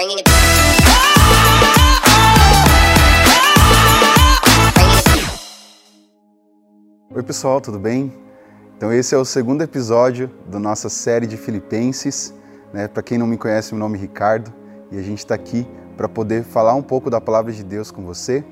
bringing 0.00 0.16
it. 0.16 0.28
Oi, 7.14 7.22
pessoal, 7.22 7.60
tudo 7.60 7.78
bem? 7.78 8.12
Então, 8.76 8.90
esse 8.90 9.14
é 9.14 9.18
o 9.18 9.26
segundo 9.26 9.62
episódio 9.62 10.30
da 10.46 10.58
nossa 10.58 10.88
série 10.88 11.26
de 11.26 11.36
Filipenses. 11.36 12.32
Né? 12.72 12.88
Para 12.88 13.02
quem 13.02 13.18
não 13.18 13.26
me 13.26 13.36
conhece, 13.36 13.74
meu 13.74 13.80
nome 13.80 13.98
é 13.98 14.00
Ricardo 14.00 14.50
e 14.90 14.98
a 14.98 15.02
gente 15.02 15.18
está 15.18 15.34
aqui 15.34 15.66
para 15.98 16.08
poder 16.08 16.44
falar 16.44 16.74
um 16.74 16.82
pouco 16.82 17.10
da 17.10 17.20
palavra 17.20 17.52
de 17.52 17.62
Deus 17.62 17.90
com 17.90 18.02
você. 18.02 18.42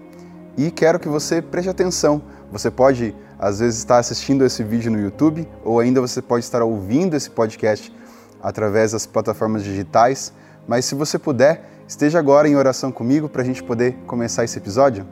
E 0.54 0.70
quero 0.70 0.98
que 0.98 1.08
você 1.08 1.40
preste 1.40 1.70
atenção. 1.70 2.20
Você 2.52 2.70
pode, 2.70 3.14
às 3.38 3.60
vezes, 3.60 3.78
estar 3.78 3.98
assistindo 3.98 4.44
esse 4.44 4.62
vídeo 4.62 4.92
no 4.92 5.00
YouTube 5.00 5.48
ou 5.64 5.80
ainda 5.80 5.98
você 6.00 6.20
pode 6.20 6.44
estar 6.44 6.62
ouvindo 6.62 7.16
esse 7.16 7.30
podcast 7.30 7.90
através 8.42 8.92
das 8.92 9.06
plataformas 9.06 9.64
digitais. 9.64 10.32
Mas 10.68 10.84
se 10.84 10.94
você 10.94 11.18
puder, 11.18 11.82
esteja 11.88 12.18
agora 12.18 12.46
em 12.46 12.54
oração 12.54 12.92
comigo 12.92 13.26
para 13.26 13.40
a 13.40 13.44
gente 13.44 13.62
poder 13.62 13.94
começar 14.06 14.44
esse 14.44 14.58
episódio. 14.58 15.06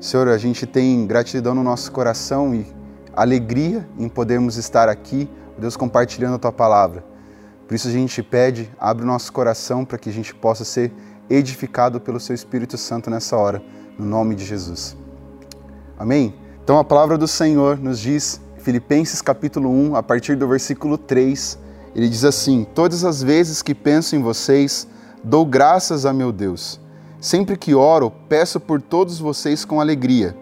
Senhor, 0.00 0.26
a 0.26 0.36
gente 0.36 0.66
tem 0.66 1.06
gratidão 1.06 1.54
no 1.54 1.62
nosso 1.62 1.92
coração 1.92 2.52
e 2.52 2.66
alegria 3.14 3.88
em 3.96 4.08
podermos 4.08 4.56
estar 4.56 4.88
aqui, 4.88 5.30
Deus, 5.56 5.76
compartilhando 5.76 6.34
a 6.34 6.38
tua 6.38 6.50
palavra. 6.50 7.04
Por 7.68 7.76
isso 7.76 7.86
a 7.86 7.90
gente 7.92 8.12
te 8.12 8.22
pede, 8.22 8.68
abre 8.76 9.04
o 9.04 9.06
nosso 9.06 9.32
coração 9.32 9.84
para 9.84 9.96
que 9.96 10.10
a 10.10 10.12
gente 10.12 10.34
possa 10.34 10.64
ser 10.64 10.92
edificado 11.30 12.00
pelo 12.00 12.18
seu 12.18 12.34
Espírito 12.34 12.76
Santo 12.76 13.08
nessa 13.08 13.36
hora, 13.36 13.62
no 13.96 14.04
nome 14.04 14.34
de 14.34 14.44
Jesus. 14.44 14.96
Amém? 15.96 16.34
Então 16.64 16.80
a 16.80 16.84
palavra 16.84 17.16
do 17.16 17.28
Senhor 17.28 17.78
nos 17.78 18.00
diz, 18.00 18.40
Filipenses 18.58 19.22
capítulo 19.22 19.70
1, 19.70 19.94
a 19.94 20.02
partir 20.02 20.34
do 20.34 20.48
versículo 20.48 20.98
3, 20.98 21.58
ele 21.94 22.08
diz 22.08 22.24
assim: 22.24 22.66
Todas 22.74 23.04
as 23.04 23.22
vezes 23.22 23.62
que 23.62 23.74
penso 23.74 24.16
em 24.16 24.22
vocês, 24.22 24.86
dou 25.22 25.46
graças 25.46 26.04
a 26.04 26.12
meu 26.12 26.32
Deus. 26.32 26.80
Sempre 27.20 27.56
que 27.56 27.74
oro, 27.74 28.12
peço 28.28 28.60
por 28.60 28.82
todos 28.82 29.18
vocês 29.18 29.64
com 29.64 29.80
alegria, 29.80 30.36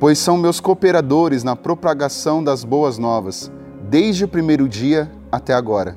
pois 0.00 0.18
são 0.18 0.36
meus 0.36 0.58
cooperadores 0.58 1.44
na 1.44 1.54
propagação 1.54 2.42
das 2.42 2.64
boas 2.64 2.98
novas, 2.98 3.50
desde 3.88 4.24
o 4.24 4.28
primeiro 4.28 4.68
dia 4.68 5.10
até 5.30 5.54
agora. 5.54 5.96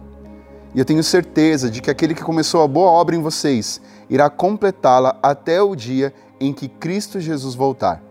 E 0.76 0.80
eu 0.80 0.86
tenho 0.86 1.04
certeza 1.04 1.72
de 1.72 1.82
que 1.82 1.90
aquele 1.90 2.14
que 2.14 2.22
começou 2.22 2.62
a 2.62 2.68
boa 2.68 2.92
obra 2.92 3.16
em 3.16 3.22
vocês 3.22 3.82
irá 4.08 4.30
completá-la 4.30 5.18
até 5.24 5.62
o 5.62 5.76
dia 5.76 6.14
em 6.40 6.54
que 6.54 6.68
Cristo 6.68 7.20
Jesus 7.20 7.56
voltar. 7.56 8.04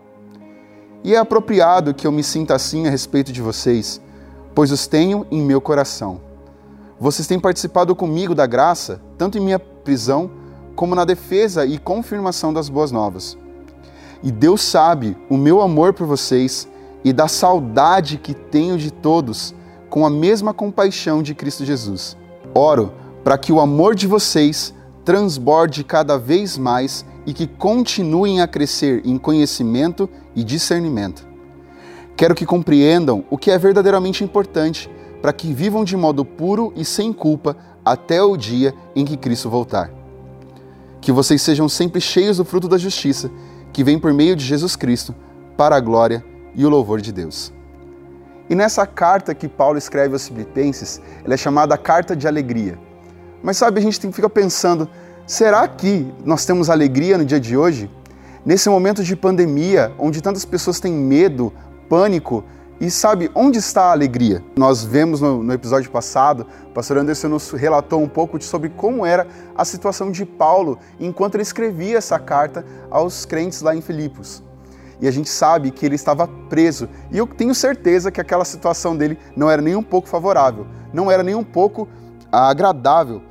E 1.04 1.14
é 1.14 1.18
apropriado 1.18 1.94
que 1.94 2.04
eu 2.06 2.10
me 2.10 2.24
sinta 2.24 2.54
assim 2.56 2.88
a 2.88 2.90
respeito 2.90 3.30
de 3.30 3.40
vocês, 3.40 4.00
pois 4.52 4.72
os 4.72 4.88
tenho 4.88 5.24
em 5.30 5.40
meu 5.40 5.60
coração. 5.60 6.25
Vocês 6.98 7.28
têm 7.28 7.38
participado 7.38 7.94
comigo 7.94 8.34
da 8.34 8.46
graça, 8.46 9.02
tanto 9.18 9.36
em 9.36 9.40
minha 9.40 9.58
prisão, 9.58 10.30
como 10.74 10.94
na 10.94 11.04
defesa 11.04 11.66
e 11.66 11.78
confirmação 11.78 12.54
das 12.54 12.70
boas 12.70 12.90
novas. 12.90 13.36
E 14.22 14.32
Deus 14.32 14.62
sabe 14.62 15.16
o 15.28 15.36
meu 15.36 15.60
amor 15.60 15.92
por 15.92 16.06
vocês 16.06 16.66
e 17.04 17.12
da 17.12 17.28
saudade 17.28 18.16
que 18.16 18.32
tenho 18.32 18.78
de 18.78 18.90
todos, 18.90 19.54
com 19.90 20.06
a 20.06 20.10
mesma 20.10 20.54
compaixão 20.54 21.22
de 21.22 21.34
Cristo 21.34 21.64
Jesus. 21.64 22.16
Oro 22.54 22.92
para 23.22 23.36
que 23.36 23.52
o 23.52 23.60
amor 23.60 23.94
de 23.94 24.06
vocês 24.06 24.72
transborde 25.04 25.84
cada 25.84 26.18
vez 26.18 26.56
mais 26.56 27.04
e 27.26 27.34
que 27.34 27.46
continuem 27.46 28.40
a 28.40 28.48
crescer 28.48 29.02
em 29.04 29.18
conhecimento 29.18 30.08
e 30.34 30.42
discernimento. 30.42 31.26
Quero 32.16 32.34
que 32.34 32.46
compreendam 32.46 33.22
o 33.28 33.36
que 33.36 33.50
é 33.50 33.58
verdadeiramente 33.58 34.24
importante 34.24 34.90
para 35.20 35.32
que 35.32 35.52
vivam 35.52 35.84
de 35.84 35.96
modo 35.96 36.24
puro 36.24 36.72
e 36.76 36.84
sem 36.84 37.12
culpa 37.12 37.56
até 37.84 38.22
o 38.22 38.36
dia 38.36 38.74
em 38.94 39.04
que 39.04 39.16
Cristo 39.16 39.50
voltar 39.50 39.90
que 41.06 41.12
vocês 41.12 41.40
sejam 41.40 41.68
sempre 41.68 42.00
cheios 42.00 42.38
do 42.38 42.44
fruto 42.44 42.66
da 42.66 42.76
justiça, 42.76 43.30
que 43.72 43.84
vem 43.84 43.96
por 43.96 44.12
meio 44.12 44.34
de 44.34 44.44
Jesus 44.44 44.74
Cristo, 44.74 45.14
para 45.56 45.76
a 45.76 45.80
glória 45.80 46.24
e 46.52 46.66
o 46.66 46.68
louvor 46.68 47.00
de 47.00 47.12
Deus. 47.12 47.52
E 48.50 48.56
nessa 48.56 48.84
carta 48.84 49.32
que 49.32 49.46
Paulo 49.46 49.78
escreve 49.78 50.14
aos 50.14 50.26
Filipenses, 50.26 51.00
ela 51.24 51.34
é 51.34 51.36
chamada 51.36 51.78
Carta 51.78 52.16
de 52.16 52.26
Alegria. 52.26 52.76
Mas 53.40 53.56
sabe, 53.56 53.78
a 53.78 53.82
gente 53.84 54.00
fica 54.10 54.28
pensando, 54.28 54.88
será 55.24 55.68
que 55.68 56.12
nós 56.24 56.44
temos 56.44 56.68
alegria 56.68 57.16
no 57.16 57.24
dia 57.24 57.38
de 57.38 57.56
hoje? 57.56 57.88
Nesse 58.44 58.68
momento 58.68 59.04
de 59.04 59.14
pandemia, 59.14 59.92
onde 60.00 60.20
tantas 60.20 60.44
pessoas 60.44 60.80
têm 60.80 60.92
medo, 60.92 61.52
pânico, 61.88 62.42
e 62.78 62.90
sabe, 62.90 63.30
onde 63.34 63.58
está 63.58 63.84
a 63.84 63.92
alegria? 63.92 64.44
Nós 64.54 64.84
vemos 64.84 65.22
no, 65.22 65.42
no, 65.42 65.52
episódio 65.52 65.90
passado, 65.90 66.46
o 66.66 66.72
pastor 66.72 66.98
Anderson 66.98 67.28
nos 67.28 67.50
relatou 67.52 68.02
um 68.02 68.08
pouco 68.08 68.42
sobre 68.42 68.68
como 68.68 69.06
era 69.06 69.26
a 69.56 69.64
situação 69.64 70.10
de 70.12 70.26
Paulo 70.26 70.78
enquanto 71.00 71.36
ele 71.36 71.42
escrevia 71.42 71.96
essa 71.96 72.18
carta 72.18 72.66
aos 72.90 73.24
crentes 73.24 73.62
lá 73.62 73.74
em 73.74 73.80
Filipos. 73.80 74.42
E 75.00 75.08
a 75.08 75.10
gente 75.10 75.30
sabe 75.30 75.70
que 75.70 75.86
ele 75.86 75.94
estava 75.94 76.28
preso. 76.50 76.86
E 77.10 77.16
eu 77.16 77.26
tenho 77.26 77.54
certeza 77.54 78.10
que 78.10 78.20
aquela 78.20 78.44
situação 78.44 78.94
dele 78.94 79.18
não 79.34 79.50
era 79.50 79.62
nem 79.62 79.74
um 79.74 79.82
pouco 79.82 80.06
favorável, 80.06 80.66
não 80.92 81.10
era 81.10 81.22
nem 81.22 81.34
um 81.34 81.44
pouco 81.44 81.88
agradável. 82.30 83.22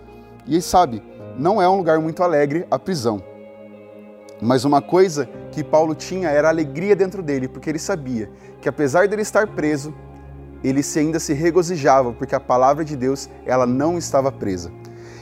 E 0.48 0.60
sabe, 0.60 1.04
não 1.38 1.62
é 1.62 1.70
um 1.70 1.78
lugar 1.78 2.00
muito 2.00 2.24
alegre 2.24 2.66
a 2.72 2.80
prisão. 2.80 3.35
Mas 4.42 4.66
uma 4.66 4.82
coisa 4.82 5.30
que 5.52 5.64
Paulo 5.64 5.96
tinha 5.96 6.30
era 6.30 6.50
alegria 6.50 6.96
dentro 6.96 7.24
dele, 7.24 7.48
porque 7.48 7.70
ele 7.70 7.80
sabia 7.80 8.30
que 8.62 8.68
apesar 8.68 9.08
dele 9.08 9.22
estar 9.22 9.48
preso, 9.48 9.94
ele 10.64 10.82
ainda 10.98 11.20
se 11.20 11.34
regozijava, 11.34 12.12
porque 12.12 12.36
a 12.36 12.40
palavra 12.40 12.84
de 12.84 12.96
Deus, 12.96 13.30
ela 13.46 13.66
não 13.66 13.98
estava 13.98 14.32
presa. 14.32 14.72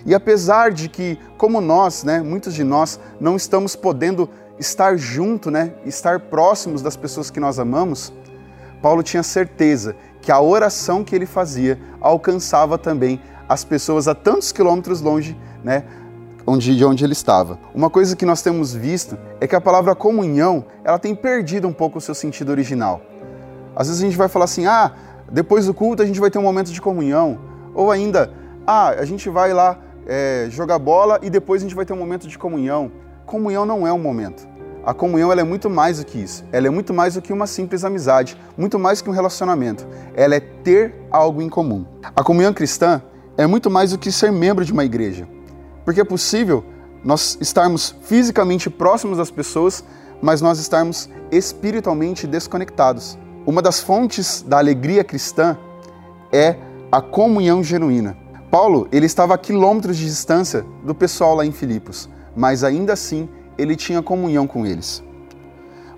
E 0.06 0.13
apesar 0.13 0.72
de 0.72 0.90
que, 0.90 1.18
como 1.38 1.62
nós, 1.62 2.03
né, 2.03 2.22
muitos 2.22 2.53
de 2.53 2.63
nós 2.63 3.00
não 3.19 3.35
estamos 3.35 3.75
podendo 3.75 4.29
estar 4.59 4.97
junto, 4.97 5.50
né, 5.50 5.74
estar 5.85 6.19
próximos 6.19 6.81
das 6.81 6.95
pessoas 6.95 7.30
que 7.30 7.40
nós 7.40 7.59
amamos, 7.59 8.13
Paulo 8.81 9.01
tinha 9.01 9.24
certeza 9.24 9.95
que 10.22 10.31
a 10.31 10.40
oração 10.41 11.03
que 11.03 11.16
ele 11.16 11.25
fazia 11.25 11.80
alcançava 12.01 12.78
também 12.78 13.22
as 13.47 13.63
pessoas 13.63 14.07
a 14.07 14.16
tantos 14.16 14.51
quilômetros 14.51 15.01
longe, 15.01 15.38
né, 15.63 15.84
onde, 16.46 16.76
de 16.76 16.86
onde 16.86 17.04
ele 17.04 17.14
estava. 17.14 17.58
Uma 17.74 17.90
coisa 17.90 18.16
que 18.16 18.26
nós 18.26 18.42
temos 18.42 18.74
visto 18.74 19.18
é 19.40 19.48
que 19.48 19.56
a 19.56 19.62
palavra 19.62 19.96
comunhão 19.96 20.66
ela 20.84 21.00
tem 21.00 21.16
perdido 21.16 21.68
um 21.68 21.74
pouco 21.74 21.98
o 21.98 22.02
seu 22.02 22.14
sentido 22.14 22.50
original. 22.50 23.02
Às 23.76 23.88
vezes 23.88 24.02
a 24.02 24.06
gente 24.06 24.18
vai 24.18 24.28
falar 24.28 24.46
assim, 24.46 24.66
ah, 24.66 24.92
depois 25.31 25.66
do 25.66 25.74
culto 25.74 26.04
a 26.04 26.06
gente 26.06 26.20
vai 26.20 26.30
ter 26.30 26.38
um 26.38 26.44
momento 26.44 26.72
de 26.72 26.81
comunhão, 26.81 27.40
ou 27.74 27.92
ainda, 27.92 28.31
ah, 28.68 28.90
a 28.90 29.06
gente 29.06 29.30
vai 29.30 29.54
lá 29.54 29.78
é, 30.06 30.48
jogar 30.50 30.78
bola 30.80 31.20
e 31.22 31.30
depois 31.30 31.62
a 31.62 31.66
gente 31.66 31.76
vai 31.76 31.86
ter 31.86 31.94
um 31.94 31.98
momento 31.98 32.28
de 32.28 32.38
comunhão. 32.38 32.92
Comunhão 33.25 33.66
não 33.66 33.88
é 33.88 33.94
um 33.94 34.00
momento. 34.00 34.48
A 34.86 34.94
comunhão 34.94 35.31
ela 35.31 35.40
é 35.40 35.46
muito 35.46 35.70
mais 35.70 36.00
do 36.00 36.06
que 36.06 36.18
isso. 36.18 36.44
Ela 36.52 36.68
é 36.68 36.70
muito 36.70 36.94
mais 36.94 37.14
do 37.14 37.22
que 37.22 37.31
uma 37.31 37.48
simples 37.48 37.86
amizade, 37.86 38.38
muito 38.58 38.78
mais 38.78 39.02
que 39.02 39.10
um 39.10 39.14
relacionamento. 39.14 39.88
Ela 40.14 40.36
é 40.36 40.40
ter 40.42 40.94
algo 41.10 41.42
em 41.42 41.48
comum. 41.48 41.86
A 42.14 42.22
comunhão 42.22 42.54
cristã 42.54 43.02
é 43.38 43.48
muito 43.48 43.72
mais 43.72 43.92
do 43.92 43.98
que 43.98 44.12
ser 44.12 44.31
membro 44.31 44.66
de 44.66 44.74
uma 44.74 44.84
igreja. 44.84 45.25
Porque 45.85 46.01
é 46.01 46.03
possível 46.03 46.63
nós 47.03 47.38
estarmos 47.41 47.95
fisicamente 48.01 48.69
próximos 48.69 49.17
das 49.17 49.29
pessoas, 49.29 49.83
mas 50.21 50.41
nós 50.41 50.59
estarmos 50.59 51.09
espiritualmente 51.31 52.25
desconectados. 52.25 53.17
Uma 53.45 53.61
das 53.61 53.81
fontes 53.81 54.41
da 54.41 54.57
alegria 54.57 55.03
cristã 55.03 55.57
é 56.31 56.55
a 56.91 57.01
comunhão 57.01 57.61
genuína. 57.61 58.17
Paulo, 58.49 58.88
ele 58.91 59.05
estava 59.05 59.33
a 59.33 59.38
quilômetros 59.38 59.97
de 59.97 60.05
distância 60.05 60.66
do 60.83 60.95
pessoal 60.95 61.35
lá 61.35 61.45
em 61.45 61.51
Filipos, 61.51 62.07
mas 62.35 62.63
ainda 62.63 62.94
assim 62.94 63.27
ele 63.57 63.75
tinha 63.75 64.01
comunhão 64.01 64.47
com 64.47 64.65
eles. 64.65 65.03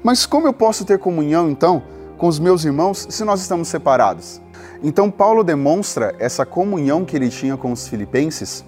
Mas 0.01 0.25
como 0.25 0.47
eu 0.47 0.53
posso 0.53 0.85
ter 0.85 0.97
comunhão 0.97 1.49
então 1.49 1.83
com 2.17 2.27
os 2.27 2.39
meus 2.39 2.63
irmãos 2.63 3.05
se 3.09 3.23
nós 3.23 3.41
estamos 3.41 3.67
separados? 3.67 4.41
Então 4.81 5.11
Paulo 5.11 5.43
demonstra 5.43 6.15
essa 6.17 6.45
comunhão 6.45 7.05
que 7.05 7.15
ele 7.15 7.29
tinha 7.29 7.57
com 7.57 7.71
os 7.71 7.87
filipenses 7.87 8.63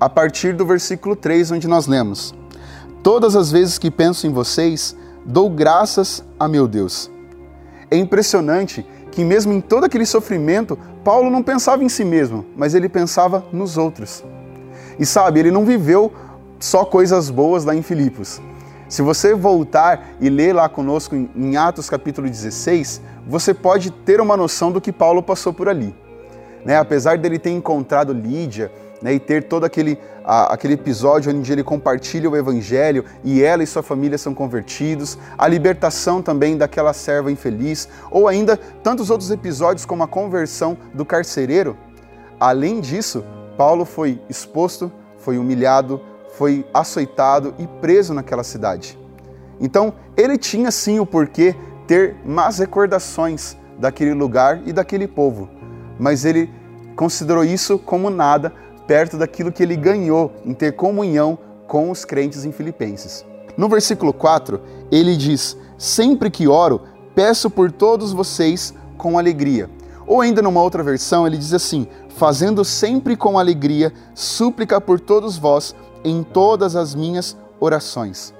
a 0.00 0.08
partir 0.08 0.54
do 0.54 0.66
versículo 0.66 1.16
3, 1.16 1.52
onde 1.52 1.68
nós 1.68 1.86
lemos: 1.86 2.34
Todas 3.02 3.36
as 3.36 3.50
vezes 3.50 3.78
que 3.78 3.90
penso 3.90 4.26
em 4.26 4.30
vocês, 4.32 4.96
dou 5.24 5.48
graças 5.50 6.24
a 6.38 6.48
meu 6.48 6.66
Deus. 6.66 7.10
É 7.90 7.96
impressionante 7.96 8.84
que, 9.10 9.24
mesmo 9.24 9.52
em 9.52 9.60
todo 9.60 9.84
aquele 9.84 10.06
sofrimento, 10.06 10.78
Paulo 11.04 11.30
não 11.30 11.42
pensava 11.42 11.84
em 11.84 11.88
si 11.88 12.04
mesmo, 12.04 12.44
mas 12.56 12.74
ele 12.74 12.88
pensava 12.88 13.44
nos 13.52 13.76
outros. 13.76 14.24
E 14.98 15.06
sabe, 15.06 15.40
ele 15.40 15.50
não 15.50 15.64
viveu 15.64 16.12
só 16.58 16.84
coisas 16.84 17.30
boas 17.30 17.64
lá 17.64 17.74
em 17.74 17.82
Filipos. 17.82 18.40
Se 18.88 19.02
você 19.02 19.34
voltar 19.34 20.14
e 20.20 20.28
ler 20.28 20.54
lá 20.54 20.68
conosco 20.68 21.14
em 21.14 21.56
Atos 21.56 21.90
capítulo 21.90 22.28
16, 22.28 23.00
você 23.26 23.52
pode 23.52 23.90
ter 23.90 24.20
uma 24.20 24.36
noção 24.36 24.70
do 24.70 24.80
que 24.80 24.92
Paulo 24.92 25.22
passou 25.22 25.52
por 25.52 25.68
ali. 25.68 25.94
Né? 26.64 26.76
Apesar 26.76 27.18
dele 27.18 27.38
ter 27.38 27.50
encontrado 27.50 28.12
Lídia, 28.12 28.70
né, 29.04 29.12
e 29.12 29.20
ter 29.20 29.44
todo 29.44 29.64
aquele, 29.64 29.98
a, 30.24 30.54
aquele 30.54 30.72
episódio 30.72 31.30
onde 31.30 31.52
ele 31.52 31.62
compartilha 31.62 32.30
o 32.30 32.34
evangelho 32.34 33.04
e 33.22 33.42
ela 33.42 33.62
e 33.62 33.66
sua 33.66 33.82
família 33.82 34.16
são 34.16 34.32
convertidos, 34.32 35.18
a 35.36 35.46
libertação 35.46 36.22
também 36.22 36.56
daquela 36.56 36.94
serva 36.94 37.30
infeliz, 37.30 37.86
ou 38.10 38.26
ainda 38.26 38.56
tantos 38.56 39.10
outros 39.10 39.30
episódios 39.30 39.84
como 39.84 40.02
a 40.02 40.08
conversão 40.08 40.74
do 40.94 41.04
carcereiro. 41.04 41.76
Além 42.40 42.80
disso, 42.80 43.22
Paulo 43.58 43.84
foi 43.84 44.18
exposto, 44.26 44.90
foi 45.18 45.36
humilhado, 45.36 46.00
foi 46.38 46.66
açoitado 46.72 47.54
e 47.58 47.66
preso 47.66 48.14
naquela 48.14 48.42
cidade. 48.42 48.98
Então, 49.60 49.92
ele 50.16 50.38
tinha 50.38 50.70
sim 50.70 50.98
o 50.98 51.04
porquê 51.04 51.54
ter 51.86 52.16
más 52.24 52.58
recordações 52.58 53.54
daquele 53.78 54.14
lugar 54.14 54.62
e 54.64 54.72
daquele 54.72 55.06
povo, 55.06 55.50
mas 55.98 56.24
ele 56.24 56.50
considerou 56.96 57.44
isso 57.44 57.78
como 57.78 58.08
nada 58.08 58.64
perto 58.86 59.16
daquilo 59.16 59.52
que 59.52 59.62
ele 59.62 59.76
ganhou 59.76 60.32
em 60.44 60.54
ter 60.54 60.72
comunhão 60.72 61.38
com 61.66 61.90
os 61.90 62.04
crentes 62.04 62.44
em 62.44 62.52
Filipenses. 62.52 63.24
No 63.56 63.68
versículo 63.68 64.12
4, 64.12 64.60
ele 64.90 65.16
diz: 65.16 65.56
Sempre 65.78 66.30
que 66.30 66.48
oro, 66.48 66.82
peço 67.14 67.48
por 67.48 67.70
todos 67.70 68.12
vocês 68.12 68.74
com 68.96 69.18
alegria. 69.18 69.70
Ou 70.06 70.20
ainda 70.20 70.42
numa 70.42 70.62
outra 70.62 70.82
versão, 70.82 71.26
ele 71.26 71.38
diz 71.38 71.52
assim: 71.52 71.86
Fazendo 72.16 72.64
sempre 72.64 73.16
com 73.16 73.38
alegria, 73.38 73.92
súplica 74.14 74.80
por 74.80 75.00
todos 75.00 75.36
vós 75.36 75.74
em 76.04 76.22
todas 76.22 76.76
as 76.76 76.94
minhas 76.94 77.36
orações. 77.58 78.34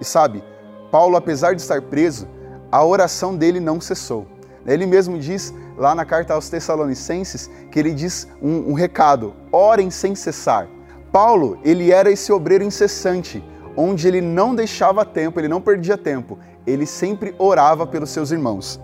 E 0.00 0.04
sabe, 0.04 0.44
Paulo, 0.90 1.16
apesar 1.16 1.54
de 1.54 1.62
estar 1.62 1.80
preso, 1.82 2.28
a 2.70 2.84
oração 2.84 3.34
dele 3.34 3.60
não 3.60 3.80
cessou. 3.80 4.26
Ele 4.66 4.86
mesmo 4.86 5.18
diz 5.18 5.52
lá 5.76 5.94
na 5.94 6.04
carta 6.04 6.34
aos 6.34 6.48
Tessalonicenses 6.48 7.50
que 7.70 7.78
ele 7.78 7.92
diz 7.92 8.26
um, 8.40 8.70
um 8.70 8.72
recado: 8.74 9.34
orem 9.52 9.90
sem 9.90 10.14
cessar. 10.14 10.68
Paulo, 11.12 11.58
ele 11.62 11.92
era 11.92 12.10
esse 12.10 12.32
obreiro 12.32 12.64
incessante, 12.64 13.44
onde 13.76 14.08
ele 14.08 14.20
não 14.20 14.54
deixava 14.54 15.04
tempo, 15.04 15.38
ele 15.38 15.48
não 15.48 15.60
perdia 15.60 15.96
tempo, 15.96 16.38
ele 16.66 16.86
sempre 16.86 17.34
orava 17.38 17.86
pelos 17.86 18.10
seus 18.10 18.30
irmãos. 18.30 18.80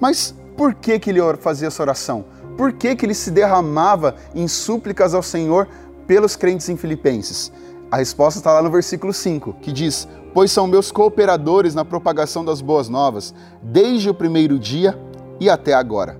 Mas 0.00 0.34
por 0.56 0.74
que, 0.74 0.98
que 0.98 1.10
ele 1.10 1.20
fazia 1.38 1.68
essa 1.68 1.82
oração? 1.82 2.24
Por 2.56 2.72
que, 2.72 2.94
que 2.94 3.06
ele 3.06 3.14
se 3.14 3.30
derramava 3.30 4.14
em 4.34 4.46
súplicas 4.46 5.14
ao 5.14 5.22
Senhor 5.22 5.68
pelos 6.06 6.36
crentes 6.36 6.68
em 6.68 6.76
Filipenses? 6.76 7.50
A 7.90 7.96
resposta 7.96 8.38
está 8.38 8.52
lá 8.52 8.62
no 8.62 8.70
versículo 8.70 9.12
5, 9.12 9.54
que 9.60 9.72
diz: 9.72 10.08
Pois 10.34 10.50
são 10.50 10.66
meus 10.66 10.90
cooperadores 10.90 11.76
na 11.76 11.84
propagação 11.84 12.44
das 12.44 12.60
boas 12.60 12.88
novas, 12.88 13.32
desde 13.62 14.10
o 14.10 14.14
primeiro 14.14 14.58
dia 14.58 14.98
e 15.38 15.48
até 15.48 15.72
agora. 15.72 16.18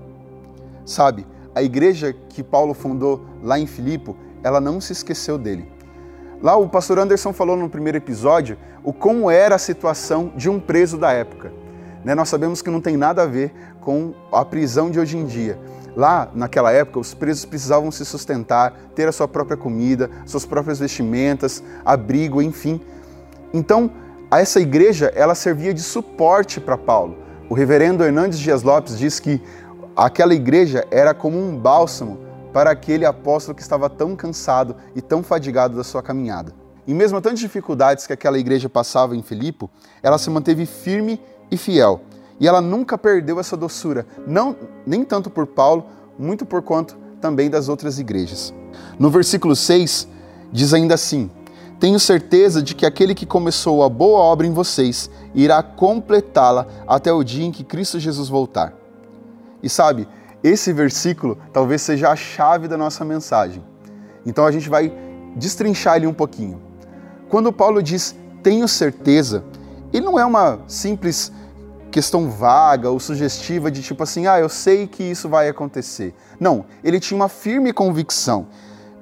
Sabe, 0.85 1.27
a 1.53 1.61
igreja 1.61 2.15
que 2.29 2.41
Paulo 2.41 2.73
fundou 2.73 3.25
lá 3.43 3.59
em 3.59 3.67
Filipo, 3.67 4.15
ela 4.41 4.61
não 4.61 4.79
se 4.79 4.93
esqueceu 4.93 5.37
dele. 5.37 5.69
Lá 6.41 6.55
o 6.55 6.69
pastor 6.69 6.97
Anderson 6.97 7.33
falou 7.33 7.57
no 7.57 7.69
primeiro 7.69 7.97
episódio 7.97 8.57
o 8.85 8.93
como 8.93 9.29
era 9.29 9.55
a 9.55 9.59
situação 9.59 10.31
de 10.33 10.49
um 10.49 10.61
preso 10.61 10.97
da 10.97 11.11
época. 11.11 11.51
Né? 12.01 12.15
Nós 12.15 12.29
sabemos 12.29 12.61
que 12.61 12.69
não 12.69 12.79
tem 12.79 12.95
nada 12.95 13.23
a 13.23 13.25
ver 13.25 13.53
com 13.81 14.13
a 14.31 14.45
prisão 14.45 14.89
de 14.89 14.97
hoje 14.97 15.17
em 15.17 15.25
dia. 15.25 15.59
Lá, 15.93 16.29
naquela 16.33 16.71
época, 16.71 16.99
os 16.99 17.13
presos 17.13 17.43
precisavam 17.43 17.91
se 17.91 18.05
sustentar, 18.05 18.73
ter 18.95 19.09
a 19.09 19.11
sua 19.11 19.27
própria 19.27 19.57
comida, 19.57 20.09
suas 20.25 20.45
próprias 20.45 20.79
vestimentas, 20.79 21.61
abrigo, 21.83 22.41
enfim. 22.41 22.79
Então, 23.53 23.89
essa 24.31 24.59
igreja, 24.59 25.11
ela 25.15 25.35
servia 25.35 25.73
de 25.73 25.81
suporte 25.81 26.59
para 26.59 26.77
Paulo. 26.77 27.17
O 27.49 27.53
reverendo 27.53 28.03
Hernandes 28.03 28.39
Dias 28.39 28.63
Lopes 28.63 28.97
diz 28.97 29.19
que 29.19 29.41
aquela 29.95 30.33
igreja 30.33 30.85
era 30.89 31.13
como 31.13 31.37
um 31.37 31.55
bálsamo 31.57 32.19
para 32.51 32.71
aquele 32.71 33.05
apóstolo 33.05 33.55
que 33.55 33.61
estava 33.61 33.89
tão 33.89 34.15
cansado 34.15 34.75
e 34.95 35.01
tão 35.01 35.21
fadigado 35.21 35.75
da 35.75 35.83
sua 35.83 36.01
caminhada. 36.01 36.53
E 36.87 36.93
mesmo 36.93 37.19
tantas 37.21 37.39
dificuldades 37.39 38.07
que 38.07 38.13
aquela 38.13 38.39
igreja 38.39 38.69
passava 38.69 39.15
em 39.15 39.21
Filipe, 39.21 39.69
ela 40.01 40.17
se 40.17 40.29
manteve 40.29 40.65
firme 40.65 41.19
e 41.51 41.57
fiel. 41.57 42.01
E 42.39 42.47
ela 42.47 42.61
nunca 42.61 42.97
perdeu 42.97 43.39
essa 43.39 43.55
doçura, 43.55 44.05
não 44.27 44.55
nem 44.85 45.03
tanto 45.03 45.29
por 45.29 45.47
Paulo, 45.47 45.85
muito 46.17 46.45
por 46.45 46.61
quanto 46.61 46.97
também 47.21 47.49
das 47.49 47.69
outras 47.69 47.99
igrejas. 47.99 48.53
No 48.99 49.09
versículo 49.09 49.55
6 49.55 50.07
diz 50.51 50.73
ainda 50.73 50.95
assim: 50.95 51.29
Tenho 51.79 51.99
certeza 51.99 52.61
de 52.61 52.73
que 52.73 52.85
aquele 52.85 53.13
que 53.13 53.25
começou 53.25 53.83
a 53.83 53.89
boa 53.89 54.19
obra 54.19 54.47
em 54.47 54.53
vocês 54.53 55.09
irá 55.33 55.61
completá-la 55.61 56.67
até 56.87 57.11
o 57.11 57.23
dia 57.23 57.45
em 57.45 57.51
que 57.51 57.63
Cristo 57.63 57.99
Jesus 57.99 58.29
voltar. 58.29 58.73
E 59.61 59.69
sabe, 59.69 60.07
esse 60.43 60.71
versículo 60.71 61.37
talvez 61.51 61.81
seja 61.81 62.09
a 62.09 62.15
chave 62.15 62.67
da 62.67 62.77
nossa 62.77 63.03
mensagem. 63.03 63.63
Então 64.25 64.45
a 64.45 64.51
gente 64.51 64.69
vai 64.69 64.91
destrinchar 65.35 65.97
ele 65.97 66.07
um 66.07 66.13
pouquinho. 66.13 66.61
Quando 67.29 67.51
Paulo 67.51 67.83
diz 67.83 68.15
tenho 68.41 68.67
certeza, 68.67 69.43
ele 69.91 70.05
não 70.05 70.19
é 70.19 70.25
uma 70.25 70.59
simples 70.67 71.31
questão 71.91 72.29
vaga 72.29 72.89
ou 72.89 72.99
sugestiva 72.99 73.71
de 73.71 73.81
tipo 73.81 74.03
assim, 74.03 74.27
ah, 74.27 74.39
eu 74.39 74.49
sei 74.49 74.85
que 74.85 75.01
isso 75.01 75.27
vai 75.27 75.49
acontecer. 75.49 76.13
Não, 76.39 76.65
ele 76.83 76.99
tinha 76.99 77.15
uma 77.15 77.29
firme 77.29 77.73
convicção. 77.73 78.47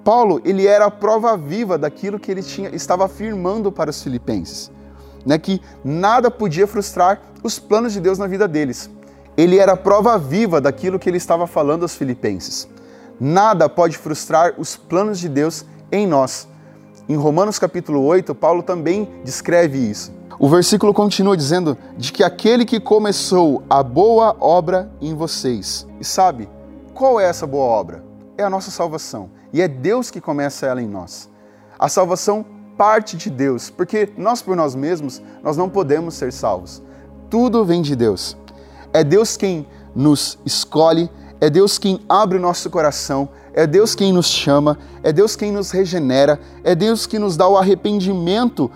Paulo, 0.04 0.42
ele 0.44 0.68
era 0.68 0.86
a 0.86 0.92
prova 0.92 1.38
viva 1.38 1.78
daquilo 1.78 2.20
que 2.20 2.30
ele 2.30 2.44
tinha, 2.44 2.70
estava 2.76 3.06
afirmando 3.06 3.72
para 3.72 3.90
os 3.90 4.04
filipenses, 4.04 4.70
né, 5.26 5.38
que 5.38 5.62
nada 5.84 6.30
podia 6.30 6.68
frustrar 6.68 7.22
os 7.42 7.58
planos 7.58 7.94
de 7.94 8.02
Deus 8.02 8.18
na 8.18 8.28
vida 8.28 8.48
deles. 8.48 8.90
Ele 9.38 9.58
era 9.58 9.74
a 9.74 9.78
prova 9.78 10.18
viva 10.18 10.60
daquilo 10.60 11.00
que 11.00 11.10
ele 11.10 11.18
estava 11.18 11.48
falando 11.48 11.84
aos 11.84 11.96
filipenses. 11.96 12.68
Nada 13.20 13.70
pode 13.70 13.98
frustrar 13.98 14.54
os 14.58 14.76
planos 14.76 15.20
de 15.20 15.30
Deus 15.30 15.66
em 15.92 16.06
nós. 16.06 16.48
Em 17.08 17.16
Romanos 17.16 17.58
capítulo 17.58 18.04
8, 18.04 18.36
Paulo 18.36 18.62
também 18.62 19.10
descreve 19.24 19.78
isso. 19.78 20.12
O 20.40 20.50
versículo 20.50 20.94
continua 20.94 21.38
dizendo 21.38 21.78
de 21.98 22.12
que 22.12 22.24
aquele 22.24 22.66
que 22.66 22.80
começou 22.80 23.64
a 23.70 23.82
boa 23.82 24.36
obra 24.40 24.92
em 25.00 25.16
vocês. 25.16 25.88
E 26.00 26.06
sabe, 26.06 26.50
qual 26.94 27.20
é 27.20 27.26
essa 27.26 27.48
boa 27.48 27.66
obra? 27.66 28.04
É 28.38 28.44
a 28.44 28.50
nossa 28.50 28.72
salvação. 28.72 29.30
E 29.54 29.62
é 29.62 29.68
Deus 29.68 30.10
que 30.10 30.20
começa 30.20 30.66
ela 30.66 30.82
em 30.82 30.88
nós. 30.88 31.30
A 31.80 31.88
salvação 31.88 32.46
parte 32.78 33.16
de 33.16 33.30
Deus, 33.30 33.70
porque 33.70 34.10
nós 34.18 34.42
por 34.42 34.56
nós 34.56 34.74
mesmos, 34.74 35.22
nós 35.44 35.56
não 35.56 35.70
podemos 35.70 36.16
ser 36.16 36.34
salvos. 36.34 36.82
Tudo 37.30 37.64
vem 37.64 37.82
de 37.82 37.96
Deus. 37.96 38.36
É 38.92 39.04
Deus 39.04 39.38
quem 39.38 39.68
nos 39.96 40.40
escolhe, 40.46 41.10
é 41.40 41.50
Deus 41.50 41.78
quem 41.78 42.00
abre 42.10 42.38
o 42.38 42.42
nosso 42.42 42.70
coração, 42.70 43.30
é 43.54 43.68
Deus 43.68 43.94
quem 43.94 44.12
nos 44.12 44.26
chama, 44.26 44.78
é 45.04 45.14
Deus 45.14 45.36
quem 45.36 45.52
nos 45.52 45.70
regenera, 45.70 46.40
é 46.64 46.74
Deus 46.74 47.06
que 47.06 47.20
nos 47.20 47.38
dá 47.38 47.48
o 47.48 47.58
arrependimento 47.58 48.72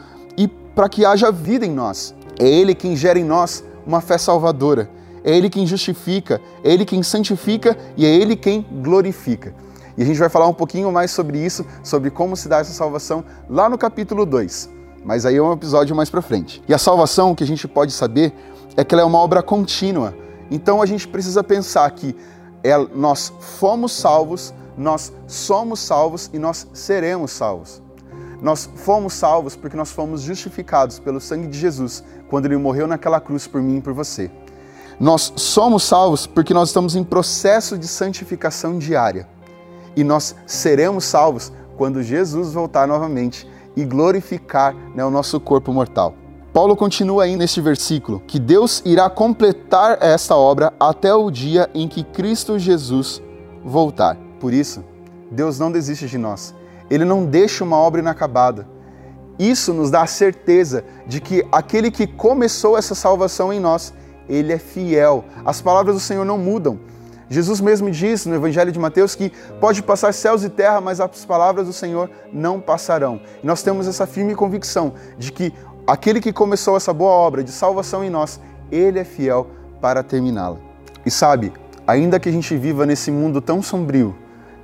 para 0.78 0.88
que 0.88 1.04
haja 1.04 1.32
vida 1.32 1.66
em 1.66 1.72
nós. 1.72 2.14
É 2.40 2.48
Ele 2.48 2.76
quem 2.76 2.96
gera 2.96 3.18
em 3.18 3.24
nós 3.24 3.64
uma 3.84 4.00
fé 4.00 4.16
salvadora. 4.16 4.88
É 5.24 5.36
Ele 5.36 5.50
quem 5.50 5.66
justifica, 5.66 6.40
é 6.64 6.72
Ele 6.72 6.86
quem 6.86 7.02
santifica 7.02 7.76
e 7.98 8.06
é 8.06 8.10
Ele 8.10 8.36
quem 8.36 8.64
glorifica. 8.84 9.56
E 9.98 10.04
a 10.04 10.06
gente 10.06 10.20
vai 10.20 10.30
falar 10.30 10.48
um 10.48 10.54
pouquinho 10.54 10.92
mais 10.92 11.10
sobre 11.10 11.44
isso, 11.44 11.66
sobre 11.84 12.12
como 12.12 12.38
se 12.38 12.48
dá 12.48 12.60
essa 12.60 12.72
salvação 12.72 13.26
lá 13.50 13.68
no 13.68 13.78
capítulo 13.78 14.26
2. 14.26 14.70
Mas 15.04 15.26
aí 15.26 15.38
é 15.38 15.42
um 15.42 15.52
episódio 15.52 15.96
mais 15.96 16.10
para 16.10 16.22
frente. 16.22 16.62
E 16.68 16.74
a 16.74 16.78
salvação, 16.78 17.34
que 17.34 17.44
a 17.44 17.48
gente 17.48 17.68
pode 17.68 17.92
saber, 17.92 18.32
é 18.76 18.84
que 18.84 18.94
ela 18.94 19.02
é 19.02 19.06
uma 19.06 19.18
obra 19.18 19.42
contínua. 19.42 20.14
Então 20.52 20.82
a 20.82 20.86
gente 20.86 21.08
precisa 21.08 21.44
pensar 21.44 21.90
que 21.92 22.16
é, 22.64 22.78
nós 22.94 23.34
fomos 23.40 23.92
salvos, 23.92 24.54
nós 24.78 25.12
somos 25.26 25.80
salvos 25.80 26.30
e 26.32 26.38
nós 26.38 26.68
seremos 26.74 27.32
salvos. 27.32 27.82
Nós 28.40 28.70
fomos 28.76 29.14
salvos 29.14 29.56
porque 29.56 29.76
nós 29.76 29.92
fomos 29.92 30.22
justificados 30.22 31.00
pelo 31.00 31.20
sangue 31.20 31.48
de 31.48 31.58
Jesus 31.58 32.04
quando 32.30 32.46
ele 32.46 32.58
morreu 32.58 32.86
naquela 32.86 33.20
cruz 33.20 33.48
por 33.48 33.62
mim 33.64 33.78
e 33.78 33.82
por 33.82 33.94
você. 33.94 34.30
Nós 35.00 35.34
somos 35.36 35.84
salvos 35.84 36.28
porque 36.28 36.54
nós 36.54 36.70
estamos 36.70 36.96
em 36.96 37.04
processo 37.04 37.78
de 37.78 37.88
santificação 37.88 38.78
diária. 38.78 39.28
E 39.98 40.04
nós 40.04 40.36
seremos 40.46 41.04
salvos 41.06 41.52
quando 41.76 42.04
Jesus 42.04 42.54
voltar 42.54 42.88
novamente 42.88 43.50
e 43.76 43.84
glorificar 43.84 44.76
né, 44.96 45.04
o 45.04 45.10
nosso 45.10 45.40
corpo 45.40 45.74
mortal. 45.74 46.14
Paulo 46.54 46.76
continua 46.76 47.24
aí 47.24 47.36
neste 47.36 47.60
versículo 47.60 48.22
que 48.26 48.40
Deus 48.40 48.82
irá 48.86 49.10
completar 49.10 49.98
esta 50.02 50.36
obra 50.36 50.72
até 50.80 51.14
o 51.14 51.32
dia 51.32 51.70
em 51.74 51.88
que 51.88 52.04
Cristo 52.04 52.60
Jesus 52.60 53.22
voltar. 53.66 54.16
Por 54.40 54.54
isso, 54.54 54.84
Deus 55.32 55.60
não 55.60 55.72
desiste 55.72 56.08
de 56.08 56.18
nós. 56.18 56.54
Ele 56.90 57.04
não 57.04 57.26
deixa 57.26 57.64
uma 57.64 57.78
obra 57.78 58.00
inacabada. 58.00 58.68
Isso 59.40 59.74
nos 59.74 59.92
dá 59.92 60.04
a 60.04 60.08
certeza 60.08 60.84
de 61.08 61.20
que 61.20 61.44
aquele 61.52 61.90
que 61.90 62.06
começou 62.06 62.78
essa 62.78 62.94
salvação 62.96 63.52
em 63.52 63.60
nós, 63.60 63.94
ele 64.30 64.54
é 64.54 64.60
fiel. 64.60 65.26
As 65.44 65.60
palavras 65.60 65.96
do 65.96 66.00
Senhor 66.00 66.26
não 66.26 66.38
mudam. 66.38 66.80
Jesus 67.30 67.60
mesmo 67.60 67.92
diz 67.92 68.26
no 68.26 68.36
Evangelho 68.36 68.72
de 68.72 68.80
Mateus 68.80 69.14
que 69.14 69.32
pode 69.60 69.84
passar 69.84 70.14
céus 70.14 70.44
e 70.44 70.50
terra, 70.50 70.80
mas 70.80 71.02
as 71.02 71.26
palavras 71.26 71.68
do 71.68 71.74
Senhor 71.74 72.10
não 72.32 72.62
passarão. 72.62 73.20
E 73.44 73.46
nós 73.46 73.62
temos 73.62 73.88
essa 73.88 74.08
firme 74.08 74.34
convicção 74.34 74.94
de 75.18 75.32
que 75.32 75.54
aquele 75.86 76.22
que 76.22 76.32
começou 76.32 76.78
essa 76.78 76.94
boa 76.94 77.12
obra 77.12 77.44
de 77.44 77.52
salvação 77.52 78.04
em 78.04 78.10
nós, 78.10 78.40
ele 78.72 79.00
é 79.00 79.04
fiel 79.04 79.48
para 79.82 80.04
terminá-la. 80.04 80.58
E 81.06 81.12
sabe, 81.12 81.52
ainda 81.86 82.20
que 82.20 82.30
a 82.30 82.32
gente 82.32 82.56
viva 82.56 82.86
nesse 82.86 83.12
mundo 83.12 83.42
tão 83.42 83.62
sombrio, 83.62 84.16